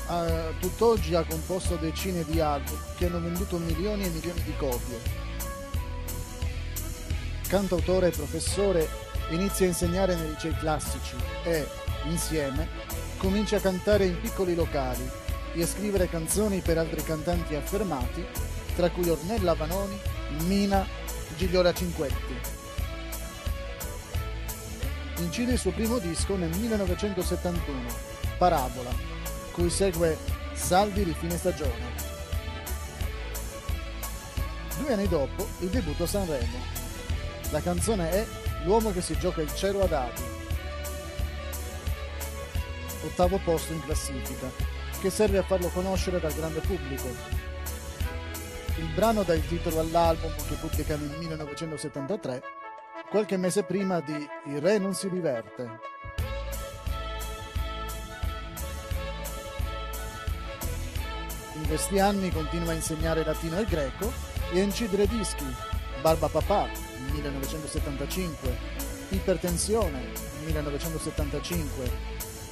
A 0.07 0.53
tutt'oggi 0.61 1.17
ha 1.17 1.25
composto 1.25 1.75
decine 1.75 2.25
di 2.25 2.39
album 2.39 2.79
che 2.97 3.07
hanno 3.07 3.19
venduto 3.19 3.59
milioni 3.59 4.05
e 4.05 4.11
milioni 4.11 4.41
di 4.45 4.57
copie. 4.57 5.01
Cantautore 7.49 8.07
e 8.07 8.11
professore, 8.11 8.89
inizia 9.31 9.65
a 9.67 9.71
insegnare 9.71 10.15
nei 10.15 10.29
licei 10.29 10.57
classici 10.57 11.17
e, 11.43 11.83
insieme, 12.05 12.69
comincia 13.17 13.57
a 13.57 13.61
cantare 13.61 14.07
in 14.07 14.21
piccoli 14.21 14.55
locali 14.55 15.09
e 15.53 15.63
a 15.63 15.67
scrivere 15.67 16.09
canzoni 16.09 16.61
per 16.61 16.79
altri 16.79 17.03
cantanti 17.03 17.55
affermati 17.55 18.25
tra 18.75 18.91
cui 18.91 19.09
Ornella 19.09 19.55
Vanoni, 19.55 19.99
Mina, 20.47 20.87
Gigliola 21.37 21.73
Cinquetti. 21.73 22.63
Incide 25.19 25.53
il 25.53 25.59
suo 25.59 25.71
primo 25.71 25.99
disco 25.99 26.37
nel 26.37 26.51
1971, 26.57 27.81
Parabola, 28.37 28.91
cui 29.53 29.71
segue 29.71 30.19
Saldi 30.53 31.05
di 31.05 31.15
fine 31.17 31.37
stagione. 31.37 32.03
Due 34.79 34.93
anni 34.93 35.09
dopo, 35.09 35.47
il 35.61 35.69
debutto 35.69 36.03
a 36.03 36.07
Sanremo. 36.09 36.59
La 37.51 37.61
canzone 37.61 38.11
è 38.11 38.27
L'uomo 38.65 38.93
che 38.93 39.03
si 39.03 39.17
gioca 39.19 39.41
il 39.41 39.55
cielo 39.55 39.83
ad 39.83 39.93
Adi. 39.93 40.34
Ottavo 43.05 43.39
posto 43.45 43.73
in 43.73 43.81
classifica, 43.81 44.51
che 45.01 45.11
serve 45.11 45.39
a 45.39 45.43
farlo 45.43 45.69
conoscere 45.69 46.21
dal 46.21 46.33
grande 46.33 46.61
pubblico, 46.61 47.09
il 48.77 48.87
brano 48.93 49.23
dà 49.23 49.35
il 49.35 49.47
titolo 49.47 49.79
all'album 49.79 50.35
che 50.49 50.57
pubblica 50.57 50.97
nel 50.97 51.17
1973, 51.19 52.43
qualche 53.09 53.37
mese 53.37 53.63
prima 53.63 54.01
di 54.01 54.29
Il 54.47 54.61
Re 54.61 54.79
non 54.79 54.95
si 54.95 55.09
diverte. 55.09 55.79
In 61.55 61.69
questi 61.69 62.01
anni 62.01 62.31
continua 62.31 62.73
a 62.73 62.75
insegnare 62.75 63.25
latino 63.25 63.61
e 63.61 63.65
greco 63.65 64.13
e 64.53 64.59
a 64.59 64.65
incidere 64.65 65.07
dischi. 65.07 65.47
Barba 66.01 66.29
Papà 66.29 66.69
1975, 67.13 68.59
Ipertensione 69.11 70.11
1975, 70.47 71.91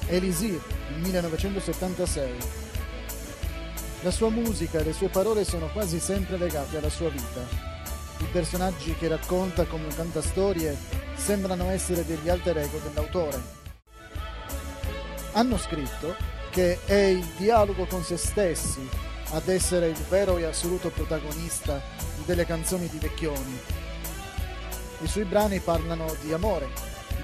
Elisir 0.06 0.60
1976 1.00 2.60
la 4.02 4.10
sua 4.10 4.30
musica 4.30 4.80
e 4.80 4.84
le 4.84 4.92
sue 4.92 5.06
parole 5.08 5.44
sono 5.44 5.68
quasi 5.68 6.00
sempre 6.00 6.36
legate 6.36 6.76
alla 6.76 6.90
sua 6.90 7.08
vita. 7.08 7.40
I 8.18 8.24
personaggi 8.32 8.96
che 8.96 9.06
racconta 9.06 9.64
come 9.64 9.84
un 9.84 9.94
cantastorie 9.94 10.76
sembrano 11.14 11.70
essere 11.70 12.04
degli 12.04 12.28
alter 12.28 12.58
ego 12.58 12.78
dell'autore. 12.78 13.40
Hanno 15.34 15.56
scritto 15.56 16.16
che 16.50 16.80
è 16.84 16.94
il 16.94 17.24
dialogo 17.36 17.86
con 17.86 18.02
se 18.02 18.16
stessi 18.16 18.88
ad 19.30 19.46
essere 19.46 19.86
il 19.86 20.04
vero 20.08 20.36
e 20.36 20.46
assoluto 20.46 20.90
protagonista 20.90 21.80
delle 22.24 22.44
canzoni 22.44 22.88
di 22.88 22.98
Vecchioni. 22.98 23.58
I 24.98 25.06
suoi 25.06 25.24
brani 25.24 25.60
parlano 25.60 26.12
di 26.20 26.32
amore, 26.32 26.68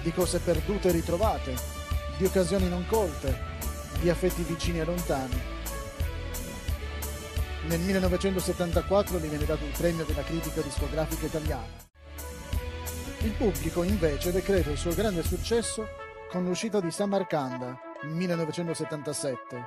di 0.03 0.12
cose 0.12 0.38
perdute 0.38 0.91
e 0.91 0.93
ritrovate, 0.93 1.78
di 2.19 2.27
occasioni 2.27 2.69
non 2.69 2.85
colte, 2.87 3.37
di 4.01 4.11
affetti 4.11 4.43
vicini 4.43 4.81
e 4.81 4.85
lontani 4.85 5.57
nel 7.69 7.81
1974 7.81 9.19
gli 9.19 9.27
viene 9.27 9.45
dato 9.45 9.63
il 9.65 9.75
premio 9.77 10.05
della 10.05 10.23
critica 10.23 10.63
discografica 10.63 11.27
italiana. 11.27 11.87
Il 13.19 13.33
pubblico 13.33 13.83
invece 13.83 14.33
decreta 14.33 14.71
il 14.71 14.79
suo 14.79 14.95
grande 14.95 15.23
successo 15.23 15.87
con 16.31 16.45
l'uscita 16.45 16.81
di 16.81 16.91
Samarcanda 16.91 17.79
1977 18.05 19.67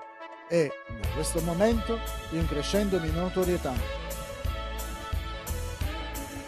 e, 0.50 0.72
da 1.00 1.08
questo 1.10 1.42
momento, 1.42 2.00
in 2.32 2.48
crescendo 2.48 2.98
di 2.98 3.12
notorietà. 3.12 3.74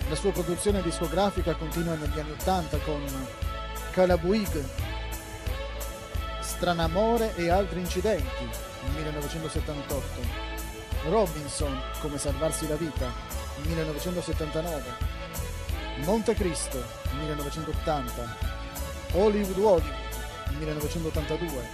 La 0.10 0.16
sua 0.16 0.32
produzione 0.32 0.82
discografica 0.82 1.54
continua 1.54 1.94
negli 1.94 2.20
anni 2.20 2.32
80 2.32 2.78
con 2.80 3.28
Calabuig, 3.92 4.63
Stranamore 6.54 7.36
e 7.36 7.50
altri 7.50 7.80
incidenti 7.80 8.48
1978 8.94 10.52
Robinson, 11.10 11.78
come 12.00 12.18
salvarsi 12.18 12.68
la 12.68 12.76
vita, 12.76 13.12
1979, 13.63 14.84
Monte 16.06 16.34
Cristo, 16.36 16.82
1980, 17.18 18.38
Hollywood 19.14 19.58
Hollywood, 19.58 19.93
1982, 20.60 21.70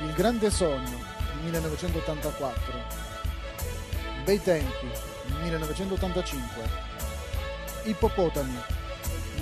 Il 0.00 0.12
Grande 0.14 0.50
Sogno, 0.50 0.98
1984, 1.44 2.82
Bei 4.24 4.42
Tempi, 4.42 4.90
1985, 5.42 6.62
Ippopotami, 7.84 8.58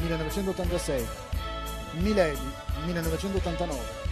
1986, 0.00 1.06
Milady, 1.92 2.52
1989. 2.84 4.03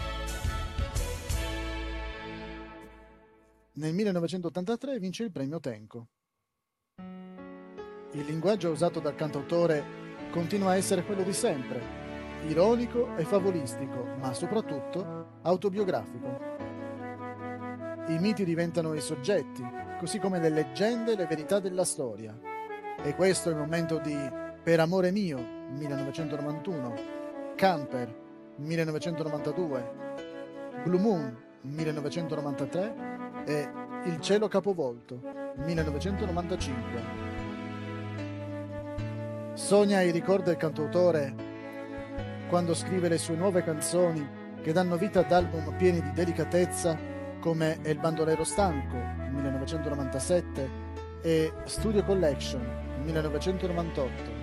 Nel 3.74 3.94
1983 3.94 4.98
vince 4.98 5.22
il 5.22 5.30
premio 5.30 5.58
Tenco. 5.58 6.08
Il 6.96 8.24
linguaggio 8.26 8.70
usato 8.70 9.00
dal 9.00 9.14
cantautore 9.14 9.82
continua 10.30 10.72
a 10.72 10.76
essere 10.76 11.02
quello 11.04 11.22
di 11.22 11.32
sempre, 11.32 11.80
ironico 12.48 13.16
e 13.16 13.24
favolistico, 13.24 14.04
ma 14.18 14.34
soprattutto 14.34 15.38
autobiografico. 15.40 16.38
I 18.08 18.18
miti 18.18 18.44
diventano 18.44 18.92
i 18.92 19.00
soggetti, 19.00 19.64
così 19.98 20.18
come 20.18 20.38
le 20.38 20.50
leggende 20.50 21.12
e 21.12 21.16
le 21.16 21.26
verità 21.26 21.58
della 21.58 21.86
storia. 21.86 22.38
E 23.02 23.14
questo 23.14 23.48
è 23.48 23.52
il 23.52 23.58
momento 23.58 23.96
di 23.96 24.14
Per 24.62 24.80
amore 24.80 25.10
mio, 25.10 25.38
1991, 25.70 26.94
Camper, 27.56 28.54
1992, 28.56 29.92
Blue 30.84 31.00
Moon, 31.00 31.50
1993 31.62 33.44
e 33.46 33.68
Il 34.04 34.20
cielo 34.20 34.48
capovolto 34.48 35.20
1995. 35.56 36.80
Sogna 39.54 40.00
e 40.00 40.10
ricorda 40.10 40.50
il 40.50 40.56
cantautore 40.56 41.34
quando 42.48 42.74
scrive 42.74 43.08
le 43.08 43.18
sue 43.18 43.36
nuove 43.36 43.62
canzoni 43.62 44.28
che 44.60 44.72
danno 44.72 44.96
vita 44.96 45.20
ad 45.20 45.30
album 45.30 45.76
pieni 45.76 46.02
di 46.02 46.12
delicatezza 46.12 46.98
come 47.38 47.78
El 47.82 47.98
bandolero 47.98 48.44
stanco 48.44 48.96
1997 49.30 50.70
e 51.22 51.52
Studio 51.64 52.02
Collection 52.02 52.60
1998. 53.04 54.40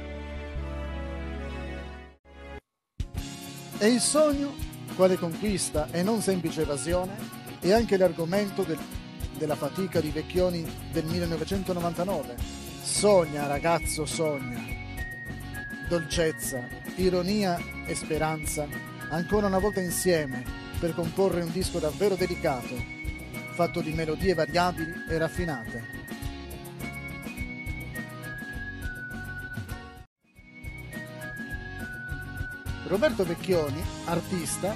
E 3.79 3.87
il 3.87 3.99
sogno, 3.99 4.53
quale 4.95 5.17
conquista 5.17 5.87
e 5.91 6.03
non 6.03 6.21
semplice 6.21 6.61
evasione, 6.61 7.15
è 7.59 7.71
anche 7.71 7.97
l'argomento 7.97 8.63
del, 8.63 8.77
della 9.37 9.55
fatica 9.55 9.99
di 9.99 10.09
Vecchioni 10.09 10.65
del 10.91 11.05
1999. 11.05 12.35
Sogna, 12.81 13.47
ragazzo, 13.47 14.05
sogna. 14.05 14.77
Dolcezza, 15.87 16.67
ironia 16.95 17.57
e 17.85 17.95
speranza, 17.95 18.67
ancora 19.09 19.47
una 19.47 19.59
volta 19.59 19.81
insieme 19.81 20.43
per 20.79 20.93
comporre 20.93 21.41
un 21.41 21.51
disco 21.51 21.79
davvero 21.79 22.15
delicato, 22.15 22.75
fatto 23.53 23.81
di 23.81 23.91
melodie 23.91 24.33
variabili 24.33 24.93
e 25.09 25.17
raffinate. 25.17 25.98
Roberto 32.89 33.23
Vecchioni, 33.23 33.79
artista, 34.05 34.71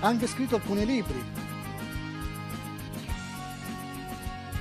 ha 0.00 0.06
anche 0.08 0.26
scritto 0.26 0.56
alcuni 0.56 0.84
libri. 0.84 1.22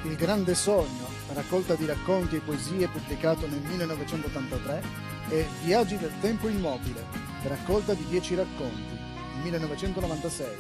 Il 0.04 0.16
grande 0.16 0.54
sogno, 0.54 1.08
raccolta 1.34 1.74
di 1.74 1.88
racconti 1.88 2.36
e 2.36 2.42
poesie 2.42 2.88
pubblicato 2.88 3.48
nel 3.48 3.62
1983, 3.62 4.84
e 5.30 5.48
Viaggi 5.64 5.98
del 5.98 6.12
tempo 6.22 6.48
immobile, 6.48 7.04
raccolta 7.46 7.96
di 7.96 8.06
10 8.06 8.36
racconti, 8.36 9.00
1996. 9.42 10.58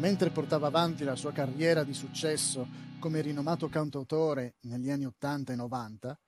Mentre 0.00 0.30
portava 0.30 0.66
avanti 0.66 1.04
la 1.04 1.14
sua 1.14 1.30
carriera 1.30 1.84
di 1.84 1.94
successo 1.94 2.66
come 2.98 3.20
rinomato 3.20 3.68
cantautore 3.68 4.56
negli 4.62 4.90
anni 4.90 5.04
80 5.04 5.52
e 5.52 5.56
90, 5.56 6.18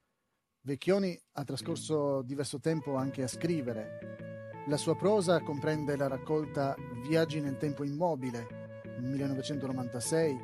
Vecchioni 0.66 1.16
ha 1.34 1.44
trascorso 1.44 2.22
diverso 2.22 2.58
tempo 2.58 2.96
anche 2.96 3.22
a 3.22 3.28
scrivere. 3.28 4.64
La 4.66 4.76
sua 4.76 4.96
prosa 4.96 5.40
comprende 5.40 5.94
la 5.94 6.08
raccolta 6.08 6.74
Viaggi 7.06 7.40
nel 7.40 7.56
tempo 7.56 7.84
immobile, 7.84 8.80
1996, 8.98 10.40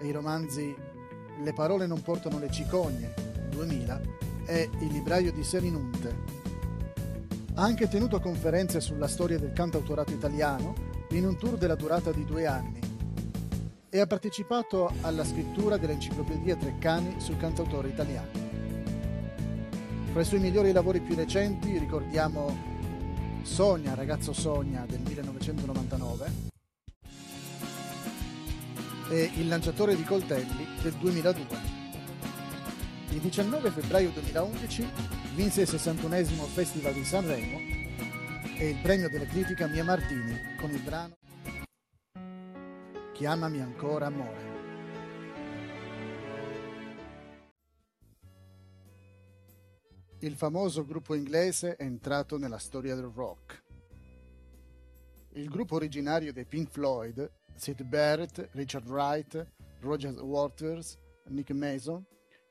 e 0.00 0.04
i 0.04 0.10
romanzi 0.10 0.74
Le 1.44 1.52
parole 1.52 1.86
non 1.86 2.02
portano 2.02 2.40
le 2.40 2.50
cicogne, 2.50 3.14
2000, 3.50 4.00
e 4.46 4.68
Il 4.80 4.88
libraio 4.88 5.30
di 5.30 5.44
Serinunte. 5.44 6.16
Ha 7.54 7.62
anche 7.62 7.86
tenuto 7.86 8.18
conferenze 8.18 8.80
sulla 8.80 9.06
storia 9.06 9.38
del 9.38 9.52
cantautorato 9.52 10.10
italiano 10.10 10.74
in 11.10 11.24
un 11.24 11.38
tour 11.38 11.56
della 11.56 11.76
durata 11.76 12.10
di 12.10 12.24
due 12.24 12.46
anni 12.46 12.80
e 13.88 14.00
ha 14.00 14.08
partecipato 14.08 14.92
alla 15.02 15.24
scrittura 15.24 15.76
dell'enciclopedia 15.76 16.56
Treccani 16.56 17.20
sul 17.20 17.36
cantautore 17.36 17.90
italiano. 17.90 18.43
Fra 20.14 20.22
i 20.22 20.26
suoi 20.26 20.38
migliori 20.38 20.70
lavori 20.70 21.00
più 21.00 21.16
recenti 21.16 21.76
ricordiamo 21.76 22.56
Sogna, 23.42 23.96
ragazzo 23.96 24.32
Sogna 24.32 24.86
del 24.86 25.00
1999 25.00 26.32
e 29.10 29.32
Il 29.34 29.48
lanciatore 29.48 29.96
di 29.96 30.04
coltelli 30.04 30.68
del 30.80 30.92
2002. 30.92 31.58
Il 33.08 33.18
19 33.18 33.70
febbraio 33.70 34.10
2011 34.10 34.88
vinse 35.34 35.62
il 35.62 35.68
61 35.68 36.44
Festival 36.44 36.92
di 36.92 37.04
Sanremo 37.04 37.58
e 38.56 38.68
il 38.68 38.78
premio 38.82 39.08
della 39.08 39.26
critica 39.26 39.66
Mia 39.66 39.82
Martini 39.82 40.38
con 40.60 40.70
il 40.70 40.80
brano 40.80 41.16
Chiamami 43.14 43.60
ancora 43.60 44.06
amore. 44.06 44.53
Il 50.26 50.36
famoso 50.36 50.86
gruppo 50.86 51.14
inglese 51.14 51.76
è 51.76 51.82
entrato 51.82 52.38
nella 52.38 52.56
storia 52.56 52.94
del 52.94 53.10
rock. 53.14 53.62
Il 55.32 55.50
gruppo 55.50 55.74
originario 55.74 56.32
dei 56.32 56.46
Pink 56.46 56.70
Floyd, 56.70 57.30
Sid 57.54 57.82
Barrett, 57.82 58.48
Richard 58.52 58.88
Wright, 58.88 59.46
Roger 59.80 60.14
Waters, 60.22 60.98
Nick 61.26 61.50
Mason, 61.50 62.02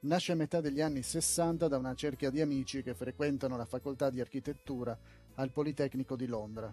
nasce 0.01 0.33
a 0.33 0.35
metà 0.35 0.61
degli 0.61 0.81
anni 0.81 1.01
60 1.01 1.67
da 1.67 1.77
una 1.77 1.95
cerchia 1.95 2.29
di 2.29 2.41
amici 2.41 2.83
che 2.83 2.93
frequentano 2.93 3.57
la 3.57 3.65
facoltà 3.65 4.11
di 4.11 4.21
architettura 4.21 4.95
al 5.35 5.51
Politecnico 5.51 6.15
di 6.15 6.27
Londra. 6.27 6.71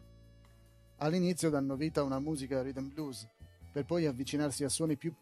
All'inizio 0.96 1.48
danno 1.48 1.76
vita 1.76 2.02
a 2.02 2.04
una 2.04 2.20
musica 2.20 2.60
rhythm 2.60 2.88
blues, 2.88 3.26
per 3.72 3.86
poi 3.86 4.04
avvicinarsi 4.04 4.64
a 4.64 4.68
suoni 4.68 4.98
più 4.98 5.14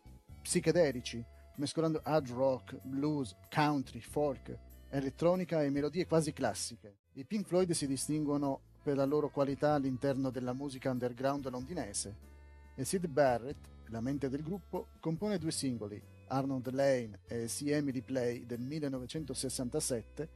psichedelici, 0.43 1.24
mescolando 1.59 2.01
hard 2.03 2.31
rock, 2.31 2.81
blues, 2.83 3.37
country, 3.49 4.01
folk, 4.01 4.66
elettronica 4.91 5.62
e 5.62 5.70
melodie 5.70 6.07
quasi 6.07 6.32
classiche. 6.32 6.97
I 7.14 7.24
Pink 7.24 7.47
Floyd 7.47 7.70
si 7.72 7.86
distinguono 7.86 8.61
per 8.82 8.97
la 8.97 9.05
loro 9.05 9.28
qualità 9.28 9.74
all'interno 9.74 10.30
della 10.30 10.55
musica 10.55 10.91
underground 10.91 11.49
londinese 11.51 12.26
e 12.74 12.84
Sid 12.84 13.07
Barrett, 13.07 13.59
la 13.89 14.01
mente 14.01 14.28
del 14.28 14.43
gruppo, 14.43 14.89
compone 15.01 15.39
due 15.39 15.51
singoli, 15.51 16.01
Arnold 16.28 16.70
Lane 16.70 17.20
e 17.26 17.49
See 17.49 17.74
Emily 17.74 18.03
Play 18.03 18.47
del 18.47 18.61
1967, 18.61 20.28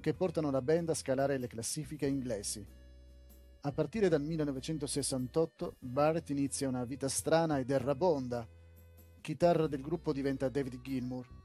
che 0.00 0.14
portano 0.14 0.50
la 0.50 0.60
band 0.60 0.90
a 0.90 0.94
scalare 0.94 1.38
le 1.38 1.46
classifiche 1.46 2.06
inglesi. 2.06 2.66
A 3.60 3.72
partire 3.72 4.08
dal 4.08 4.22
1968 4.22 5.76
Barrett 5.78 6.28
inizia 6.30 6.68
una 6.68 6.84
vita 6.84 7.08
strana 7.08 7.58
ed 7.58 7.70
errabonda. 7.70 8.46
Chitarra 9.20 9.66
del 9.66 9.80
gruppo 9.80 10.12
diventa 10.12 10.48
David 10.48 10.80
Gilmour 10.82 11.35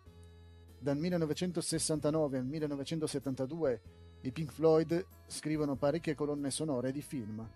dal 0.82 0.98
1969 0.98 2.38
al 2.40 2.46
1972 2.46 3.82
i 4.22 4.32
Pink 4.32 4.52
Floyd 4.52 5.06
scrivono 5.28 5.76
parecchie 5.76 6.16
colonne 6.16 6.50
sonore 6.50 6.92
di 6.92 7.04
film. 7.04 7.48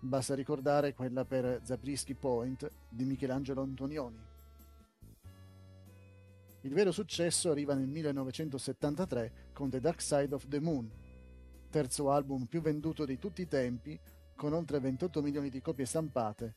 Basta 0.00 0.34
ricordare 0.34 0.94
quella 0.94 1.26
per 1.26 1.60
Zabriskie 1.62 2.14
Point 2.14 2.70
di 2.88 3.04
Michelangelo 3.04 3.60
Antonioni. 3.60 4.18
Il 6.62 6.72
vero 6.72 6.92
successo 6.92 7.50
arriva 7.50 7.74
nel 7.74 7.88
1973 7.88 9.50
con 9.52 9.68
The 9.68 9.80
Dark 9.80 10.00
Side 10.00 10.34
of 10.34 10.48
the 10.48 10.60
Moon, 10.60 10.90
terzo 11.68 12.10
album 12.10 12.46
più 12.46 12.62
venduto 12.62 13.04
di 13.04 13.18
tutti 13.18 13.42
i 13.42 13.48
tempi, 13.48 13.98
con 14.34 14.54
oltre 14.54 14.80
28 14.80 15.20
milioni 15.20 15.50
di 15.50 15.60
copie 15.60 15.84
stampate, 15.84 16.54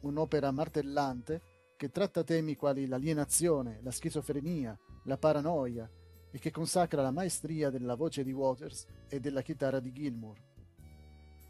un'opera 0.00 0.50
martellante 0.50 1.40
che 1.76 1.90
tratta 1.90 2.24
temi 2.24 2.56
quali 2.56 2.86
l'alienazione, 2.86 3.78
la 3.82 3.90
schizofrenia, 3.90 4.76
la 5.04 5.16
paranoia 5.16 5.90
e 6.30 6.38
che 6.38 6.50
consacra 6.50 7.02
la 7.02 7.10
maestria 7.10 7.70
della 7.70 7.94
voce 7.94 8.24
di 8.24 8.32
Waters 8.32 8.86
e 9.08 9.20
della 9.20 9.42
chitarra 9.42 9.80
di 9.80 9.92
Gilmour. 9.92 10.36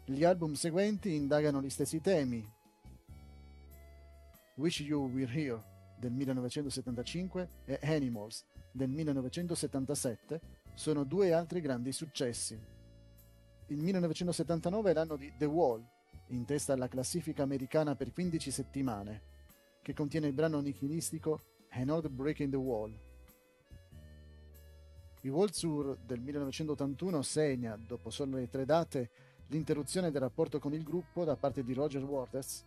Gli 0.05 0.23
album 0.23 0.53
seguenti 0.53 1.15
indagano 1.15 1.61
gli 1.61 1.69
stessi 1.69 1.99
temi. 1.99 2.47
Wish 4.55 4.81
You 4.81 5.09
Were 5.09 5.31
Here 5.33 5.61
del 5.97 6.11
1975 6.11 7.49
e 7.65 7.79
Animals 7.81 8.45
del 8.71 8.89
1977 8.89 10.41
sono 10.75 11.03
due 11.03 11.33
altri 11.33 11.61
grandi 11.61 11.91
successi. 11.91 12.59
Il 13.67 13.81
1979 13.81 14.91
è 14.91 14.93
l'anno 14.93 15.15
di 15.15 15.33
The 15.37 15.45
Wall, 15.45 15.83
in 16.27 16.45
testa 16.45 16.73
alla 16.73 16.87
classifica 16.87 17.43
americana 17.43 17.95
per 17.95 18.11
15 18.13 18.51
settimane, 18.51 19.21
che 19.81 19.93
contiene 19.93 20.27
il 20.27 20.33
brano 20.33 20.59
nichilistico 20.59 21.41
Another 21.69 22.11
Break 22.11 22.39
in 22.41 22.51
the 22.51 22.57
Wall. 22.57 23.04
Il 25.25 25.31
World 25.31 25.57
Tour 25.57 25.97
del 26.05 26.19
1981 26.19 27.23
segna, 27.23 27.75
dopo 27.75 28.11
solo 28.11 28.47
tre 28.47 28.63
date, 28.63 29.09
l'interruzione 29.47 30.11
del 30.11 30.21
rapporto 30.21 30.59
con 30.59 30.71
il 30.71 30.83
gruppo 30.83 31.23
da 31.23 31.35
parte 31.35 31.63
di 31.63 31.73
Roger 31.73 32.03
Waters, 32.03 32.63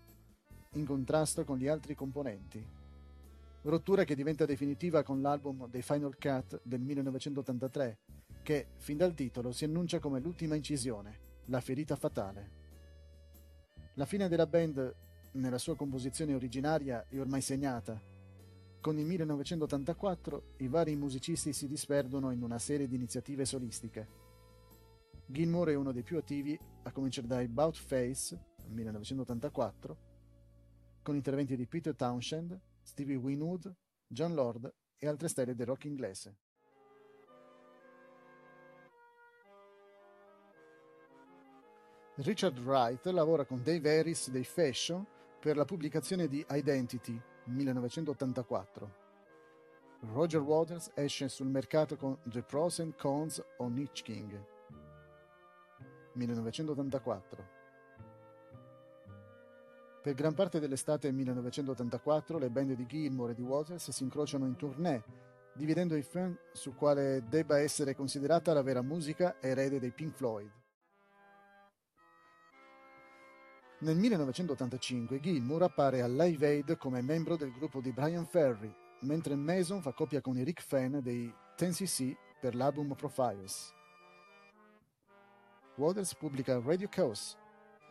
in 0.72 0.84
contrasto 0.84 1.44
con 1.44 1.56
gli 1.56 1.68
altri 1.68 1.94
componenti. 1.94 2.60
Rottura 3.62 4.02
che 4.02 4.16
diventa 4.16 4.44
definitiva 4.44 5.04
con 5.04 5.22
l'album 5.22 5.70
The 5.70 5.82
Final 5.82 6.16
Cut 6.18 6.60
del 6.64 6.80
1983, 6.80 7.98
che, 8.42 8.66
fin 8.78 8.96
dal 8.96 9.14
titolo, 9.14 9.52
si 9.52 9.64
annuncia 9.64 10.00
come 10.00 10.18
l'ultima 10.18 10.56
incisione, 10.56 11.26
La 11.44 11.60
ferita 11.60 11.94
fatale. 11.94 12.50
La 13.94 14.04
fine 14.04 14.26
della 14.26 14.48
band, 14.48 14.94
nella 15.34 15.58
sua 15.58 15.76
composizione 15.76 16.34
originaria, 16.34 17.06
è 17.08 17.20
ormai 17.20 17.40
segnata, 17.40 18.17
con 18.80 18.98
il 18.98 19.06
1984 19.06 20.54
i 20.58 20.68
vari 20.68 20.94
musicisti 20.94 21.52
si 21.52 21.66
disperdono 21.66 22.30
in 22.30 22.42
una 22.42 22.58
serie 22.58 22.86
di 22.86 22.94
iniziative 22.94 23.44
solistiche. 23.44 24.26
Gilmour 25.26 25.68
è 25.68 25.74
uno 25.74 25.92
dei 25.92 26.02
più 26.02 26.16
attivi, 26.16 26.58
a 26.84 26.92
cominciare 26.92 27.26
da 27.26 27.38
About 27.38 27.76
Face, 27.76 28.38
1984, 28.68 29.96
con 31.02 31.16
interventi 31.16 31.56
di 31.56 31.66
Peter 31.66 31.94
Townshend, 31.94 32.58
Stevie 32.82 33.16
Winwood, 33.16 33.74
John 34.06 34.34
Lord 34.34 34.72
e 34.96 35.06
altre 35.06 35.28
stelle 35.28 35.54
del 35.54 35.66
rock 35.66 35.84
inglese. 35.84 36.36
Richard 42.16 42.58
Wright 42.60 43.04
lavora 43.06 43.44
con 43.44 43.62
Dave 43.62 43.98
Harris 43.98 44.30
dei 44.30 44.44
Fashion 44.44 45.06
per 45.38 45.56
la 45.56 45.64
pubblicazione 45.64 46.26
di 46.26 46.44
Identity 46.50 47.20
1984. 47.48 49.06
Roger 50.12 50.40
Waters 50.40 50.90
esce 50.94 51.28
sul 51.28 51.48
mercato 51.48 51.96
con 51.96 52.18
The 52.24 52.42
Pros 52.42 52.78
and 52.78 52.94
Cons 52.96 53.42
on 53.58 53.76
Itch 53.78 54.02
King 54.02 54.40
1984. 56.12 57.56
Per 60.02 60.14
gran 60.14 60.34
parte 60.34 60.60
dell'estate 60.60 61.10
1984 61.10 62.38
le 62.38 62.50
band 62.50 62.72
di 62.74 62.86
Gilmour 62.86 63.30
e 63.30 63.34
di 63.34 63.42
Waters 63.42 63.90
si 63.90 64.02
incrociano 64.04 64.46
in 64.46 64.56
tournée, 64.56 65.02
dividendo 65.54 65.96
i 65.96 66.02
fan 66.02 66.38
su 66.52 66.74
quale 66.74 67.24
debba 67.28 67.58
essere 67.58 67.94
considerata 67.94 68.52
la 68.52 68.62
vera 68.62 68.82
musica 68.82 69.36
erede 69.40 69.80
dei 69.80 69.90
Pink 69.90 70.14
Floyd. 70.14 70.57
Nel 73.80 73.96
1985 73.96 75.20
Gilmour 75.20 75.62
appare 75.62 76.02
al 76.02 76.12
Live 76.12 76.44
Aid 76.44 76.76
come 76.78 77.00
membro 77.00 77.36
del 77.36 77.52
gruppo 77.52 77.80
di 77.80 77.92
Brian 77.92 78.26
Ferry, 78.26 78.74
mentre 79.02 79.36
Mason 79.36 79.80
fa 79.80 79.92
coppia 79.92 80.20
con 80.20 80.36
Eric 80.36 80.60
Fenn 80.62 80.98
dei 80.98 81.32
10cc 81.56 82.16
per 82.40 82.56
l'album 82.56 82.94
Profiles. 82.94 83.72
Waters 85.76 86.16
pubblica 86.16 86.60
Radio 86.60 86.88
Chaos, 86.88 87.36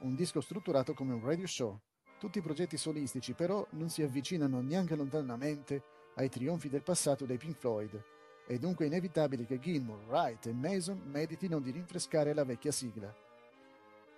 un 0.02 0.14
disco 0.14 0.42
strutturato 0.42 0.94
come 0.94 1.14
un 1.14 1.24
radio 1.24 1.48
show. 1.48 1.80
Tutti 2.20 2.40
i 2.40 2.42
progetti 2.42 2.76
solistici 2.76 3.32
però 3.32 3.66
non 3.72 3.88
si 3.88 4.02
avvicinano 4.02 4.60
neanche 4.60 4.96
lontanamente 4.96 5.84
ai 6.16 6.28
trionfi 6.28 6.68
del 6.68 6.84
passato 6.84 7.26
dei 7.26 7.38
Pink 7.38 7.56
Floyd, 7.56 8.04
è 8.46 8.58
dunque 8.58 8.88
inevitabile 8.88 9.46
che 9.46 9.60
Gilmour, 9.60 10.06
Wright 10.08 10.48
e 10.48 10.54
Mason 10.54 11.02
meditino 11.06 11.60
di 11.60 11.72
rinfrescare 11.72 12.34
la 12.34 12.44
vecchia 12.44 12.72
sigla. 12.72 13.14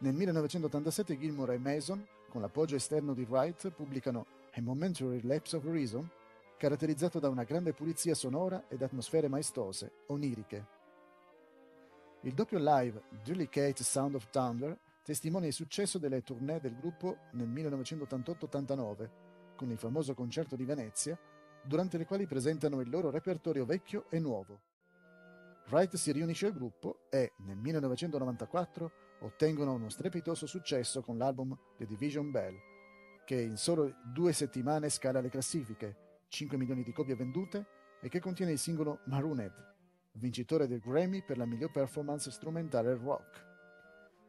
Nel 0.01 0.13
1987 0.13 1.17
Gilmour 1.17 1.51
e 1.51 1.57
Mason, 1.57 2.07
con 2.29 2.39
l'appoggio 2.39 2.77
esterno 2.77 3.13
di 3.13 3.25
Wright, 3.27 3.69
pubblicano 3.71 4.25
A 4.53 4.61
Momentary 4.61 5.21
Lapse 5.23 5.57
of 5.57 5.65
Reason, 5.65 6.09
caratterizzato 6.57 7.19
da 7.19 7.27
una 7.27 7.43
grande 7.43 7.73
pulizia 7.73 8.15
sonora 8.15 8.63
ed 8.69 8.81
atmosfere 8.81 9.27
maestose, 9.27 9.91
oniriche. 10.07 10.65
Il 12.21 12.33
doppio 12.33 12.59
live 12.61 13.01
Delicate 13.25 13.83
Sound 13.83 14.15
of 14.15 14.29
Thunder 14.29 14.77
testimonia 15.03 15.49
il 15.49 15.53
successo 15.53 15.97
delle 15.97 16.23
tournée 16.23 16.61
del 16.61 16.77
gruppo 16.77 17.17
nel 17.31 17.49
1988-89, 17.49 19.09
con 19.57 19.69
il 19.69 19.77
famoso 19.77 20.13
concerto 20.13 20.55
di 20.55 20.63
Venezia, 20.63 21.19
durante 21.61 21.97
le 21.97 22.05
quali 22.05 22.25
presentano 22.25 22.79
il 22.79 22.89
loro 22.89 23.09
repertorio 23.09 23.65
vecchio 23.65 24.05
e 24.09 24.19
nuovo. 24.19 24.61
Wright 25.69 25.93
si 25.97 26.13
riunisce 26.13 26.45
al 26.45 26.53
gruppo 26.53 27.01
e, 27.09 27.33
nel 27.39 27.57
1994, 27.57 28.91
ottengono 29.21 29.73
uno 29.73 29.89
strepitoso 29.89 30.45
successo 30.45 31.01
con 31.01 31.17
l'album 31.17 31.57
The 31.77 31.85
Division 31.85 32.31
Bell, 32.31 32.55
che 33.25 33.39
in 33.39 33.57
solo 33.57 33.93
due 34.13 34.33
settimane 34.33 34.89
scala 34.89 35.21
le 35.21 35.29
classifiche, 35.29 36.23
5 36.27 36.57
milioni 36.57 36.83
di 36.83 36.91
copie 36.91 37.15
vendute, 37.15 37.65
e 38.01 38.09
che 38.09 38.19
contiene 38.19 38.53
il 38.53 38.59
singolo 38.59 39.01
Marooned, 39.05 39.75
vincitore 40.13 40.67
del 40.67 40.79
Grammy 40.79 41.23
per 41.23 41.37
la 41.37 41.45
miglior 41.45 41.71
performance 41.71 42.31
strumentale 42.31 42.95
rock. 42.95 43.47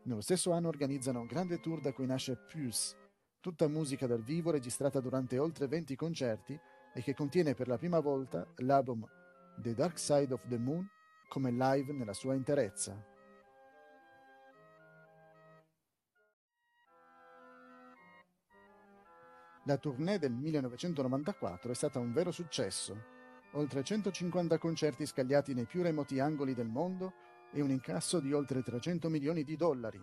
Nello 0.02 0.20
stesso 0.20 0.52
anno 0.52 0.68
organizzano 0.68 1.20
un 1.20 1.26
grande 1.26 1.60
tour 1.60 1.80
da 1.80 1.92
cui 1.92 2.06
nasce 2.06 2.36
Pulse, 2.36 2.96
tutta 3.40 3.68
musica 3.68 4.06
dal 4.06 4.22
vivo 4.22 4.50
registrata 4.50 5.00
durante 5.00 5.38
oltre 5.38 5.66
20 5.66 5.96
concerti 5.96 6.58
e 6.92 7.02
che 7.02 7.14
contiene 7.14 7.54
per 7.54 7.68
la 7.68 7.78
prima 7.78 8.00
volta 8.00 8.46
l'album 8.56 9.06
The 9.56 9.74
Dark 9.74 9.98
Side 9.98 10.32
of 10.32 10.46
the 10.48 10.58
Moon 10.58 10.88
come 11.28 11.50
live 11.50 11.92
nella 11.92 12.12
sua 12.12 12.34
interezza. 12.34 13.09
La 19.64 19.76
tournée 19.76 20.18
del 20.18 20.32
1994 20.32 21.70
è 21.70 21.74
stata 21.74 21.98
un 21.98 22.14
vero 22.14 22.30
successo. 22.30 23.18
Oltre 23.52 23.82
150 23.82 24.56
concerti 24.56 25.04
scagliati 25.04 25.52
nei 25.52 25.66
più 25.66 25.82
remoti 25.82 26.18
angoli 26.18 26.54
del 26.54 26.68
mondo 26.68 27.12
e 27.52 27.60
un 27.60 27.70
incasso 27.70 28.20
di 28.20 28.32
oltre 28.32 28.62
300 28.62 29.10
milioni 29.10 29.44
di 29.44 29.56
dollari. 29.56 30.00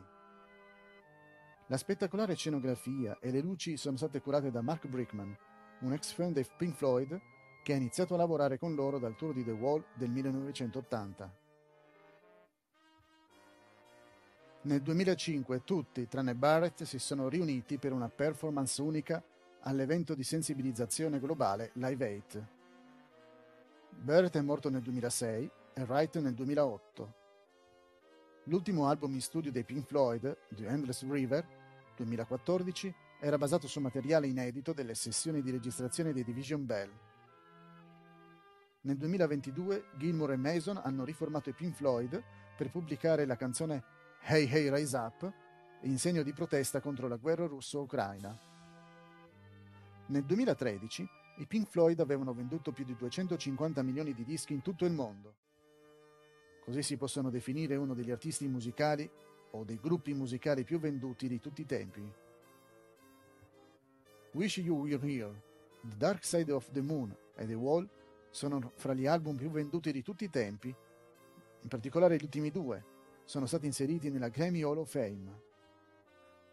La 1.68 1.78
spettacolare 1.78 2.36
scenografia 2.36 3.18
e 3.20 3.32
le 3.32 3.42
luci 3.42 3.78
sono 3.78 3.98
state 3.98 4.22
curate 4.22 4.52
da 4.52 4.62
Mark 4.62 4.86
Brickman, 4.86 5.36
un 5.80 5.94
ex 5.94 6.12
fan 6.12 6.34
dei 6.34 6.46
Pink 6.56 6.76
Floyd 6.76 7.20
che 7.64 7.74
ha 7.74 7.78
iniziato 7.78 8.14
a 8.14 8.18
lavorare 8.18 8.60
con 8.60 8.76
loro 8.76 9.00
dal 9.00 9.16
tour 9.16 9.34
di 9.34 9.44
The 9.44 9.52
Wall 9.52 9.84
del 9.96 10.12
1980. 10.12 11.36
Nel 14.62 14.82
2005 14.82 15.64
tutti, 15.64 16.08
tranne 16.08 16.36
Barrett, 16.36 16.84
si 16.84 17.00
sono 17.00 17.28
riuniti 17.28 17.78
per 17.78 17.92
una 17.92 18.10
performance 18.10 18.82
unica 18.82 19.24
all'evento 19.62 20.14
di 20.16 20.24
sensibilizzazione 20.24 21.20
globale 21.20 21.72
Live 21.74 22.16
8. 22.18 22.48
Barrett 23.90 24.36
è 24.36 24.42
morto 24.42 24.70
nel 24.70 24.82
2006 24.82 25.52
e 25.74 25.82
Wright 25.84 26.18
nel 26.20 26.34
2008. 26.34 27.14
L'ultimo 28.44 28.88
album 28.88 29.14
in 29.14 29.22
studio 29.22 29.52
dei 29.52 29.64
Pink 29.64 29.86
Floyd, 29.86 30.38
The 30.50 30.68
Endless 30.68 31.06
River, 31.08 31.46
2014, 31.96 32.94
era 33.20 33.38
basato 33.38 33.68
su 33.68 33.80
materiale 33.80 34.28
inedito 34.28 34.74
delle 34.74 34.96
sessioni 34.96 35.42
di 35.42 35.52
registrazione 35.52 36.14
dei 36.14 36.24
Division 36.24 36.66
Bell. 36.66 36.92
Nel 38.82 38.98
2022 38.98 39.90
Gilmour 39.98 40.32
e 40.32 40.38
Mason 40.38 40.80
hanno 40.82 41.04
riformato 41.04 41.50
i 41.50 41.54
Pink 41.54 41.76
Floyd 41.76 42.24
per 42.56 42.70
pubblicare 42.70 43.26
la 43.26 43.36
canzone 43.36 43.84
Hey 44.22 44.48
Hey 44.50 44.74
Rise 44.74 44.98
Up 44.98 45.34
in 45.82 45.98
segno 45.98 46.24
di 46.24 46.34
protesta 46.34 46.80
contro 46.80 47.08
la 47.08 47.18
guerra 47.18 47.48
russo-ucraina. 47.48 48.47
Nel 50.08 50.24
2013 50.24 51.10
i 51.38 51.46
Pink 51.46 51.68
Floyd 51.68 52.00
avevano 52.00 52.34
venduto 52.34 52.72
più 52.72 52.86
di 52.86 52.96
250 52.96 53.84
milioni 53.84 54.14
di 54.14 54.24
dischi 54.24 54.54
in 54.54 54.62
tutto 54.62 54.86
il 54.86 54.94
mondo. 54.94 55.36
Così 56.64 56.82
si 56.82 56.98
possono 56.98 57.30
definire 57.30 57.76
uno 57.76 57.94
degli 57.94 58.12
artisti 58.12 58.48
musicali 58.48 59.10
o 59.52 59.64
dei 59.64 59.80
gruppi 59.82 60.14
musicali 60.14 60.64
più 60.64 60.80
venduti 60.80 61.28
di 61.28 61.40
tutti 61.40 61.62
i 61.62 61.66
tempi. 61.66 62.14
Wish 64.32 64.58
You 64.58 64.80
Were 64.80 65.06
Here, 65.06 65.42
The 65.82 65.98
Dark 65.98 66.24
Side 66.24 66.52
of 66.52 66.72
the 66.72 66.82
Moon 66.82 67.16
e 67.36 67.46
The 67.46 67.54
Wall 67.54 67.88
sono 68.30 68.72
fra 68.76 68.94
gli 68.94 69.06
album 69.06 69.36
più 69.36 69.50
venduti 69.50 69.92
di 69.92 70.02
tutti 70.02 70.24
i 70.24 70.30
tempi. 70.30 70.68
In 70.68 71.68
particolare 71.68 72.16
gli 72.16 72.24
ultimi 72.24 72.50
due 72.50 72.96
sono 73.26 73.46
stati 73.46 73.66
inseriti 73.66 74.10
nella 74.10 74.30
Grammy 74.30 74.64
Hall 74.64 74.78
of 74.78 74.90
Fame. 74.90 75.47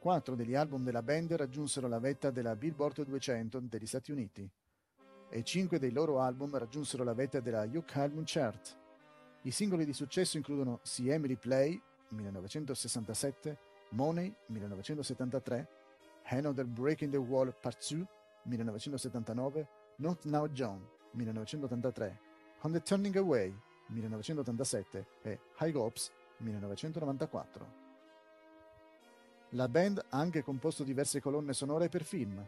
Quattro 0.05 0.35
degli 0.35 0.55
album 0.55 0.85
della 0.85 1.01
band 1.01 1.33
raggiunsero 1.33 1.89
la 1.89 1.99
vetta 1.99 2.31
della 2.31 2.55
Billboard 2.57 3.07
200 3.07 3.61
degli 3.61 3.87
Stati 3.87 4.13
Uniti 4.13 4.47
e 5.31 5.43
cinque 5.43 5.79
dei 5.79 5.93
loro 5.93 6.21
album 6.21 6.59
raggiunsero 6.59 7.05
la 7.05 7.15
vetta 7.15 7.41
della 7.41 7.63
UK 7.63 7.97
Album 7.97 8.25
Chart. 8.27 8.79
I 9.45 9.51
singoli 9.51 9.87
di 9.87 9.95
successo 9.95 10.37
includono 10.37 10.81
See 10.83 11.11
Emily 11.11 11.37
Play 11.37 11.81
1967, 12.09 13.57
Money 13.93 14.31
1973, 14.49 15.69
Another 16.25 16.67
Breaking 16.67 17.11
the 17.11 17.17
Wall 17.17 17.55
Part 17.59 17.83
2 17.87 18.07
1979, 18.43 19.69
Not 19.97 20.25
Now 20.25 20.47
John 20.49 20.87
1983, 21.13 22.19
On 22.61 22.73
the 22.73 22.83
Turning 22.83 23.17
Away 23.17 23.59
1987 23.87 25.07
e 25.23 25.41
High 25.61 25.75
Hopes 25.75 26.13
1994. 26.41 27.84
La 29.51 29.69
band 29.69 30.05
ha 30.11 30.19
anche 30.19 30.43
composto 30.43 30.83
diverse 30.83 31.21
colonne 31.21 31.53
sonore 31.53 31.89
per 31.89 32.03
film. 32.03 32.45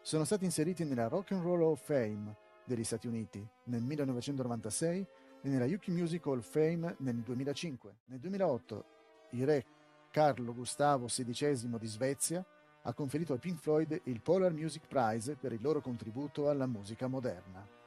Sono 0.00 0.24
stati 0.24 0.44
inseriti 0.44 0.84
nella 0.84 1.08
Rock 1.08 1.32
and 1.32 1.42
Roll 1.42 1.62
of 1.62 1.84
Fame 1.84 2.36
degli 2.64 2.84
Stati 2.84 3.06
Uniti 3.06 3.46
nel 3.64 3.82
1996 3.82 5.06
e 5.42 5.48
nella 5.48 5.66
UK 5.66 5.88
Music 5.88 6.26
Hall 6.26 6.38
of 6.38 6.48
Fame 6.48 6.96
nel 6.98 7.16
2005. 7.16 7.94
Nel 8.06 8.18
2008 8.18 8.84
il 9.30 9.46
re 9.46 9.64
Carlo 10.10 10.54
Gustavo 10.54 11.06
XVI 11.06 11.78
di 11.78 11.86
Svezia 11.86 12.44
ha 12.82 12.92
conferito 12.92 13.32
ai 13.32 13.38
Pink 13.38 13.58
Floyd 13.58 14.00
il 14.04 14.20
Polar 14.20 14.52
Music 14.52 14.86
Prize 14.86 15.36
per 15.36 15.52
il 15.52 15.62
loro 15.62 15.80
contributo 15.80 16.48
alla 16.48 16.66
musica 16.66 17.06
moderna. 17.06 17.83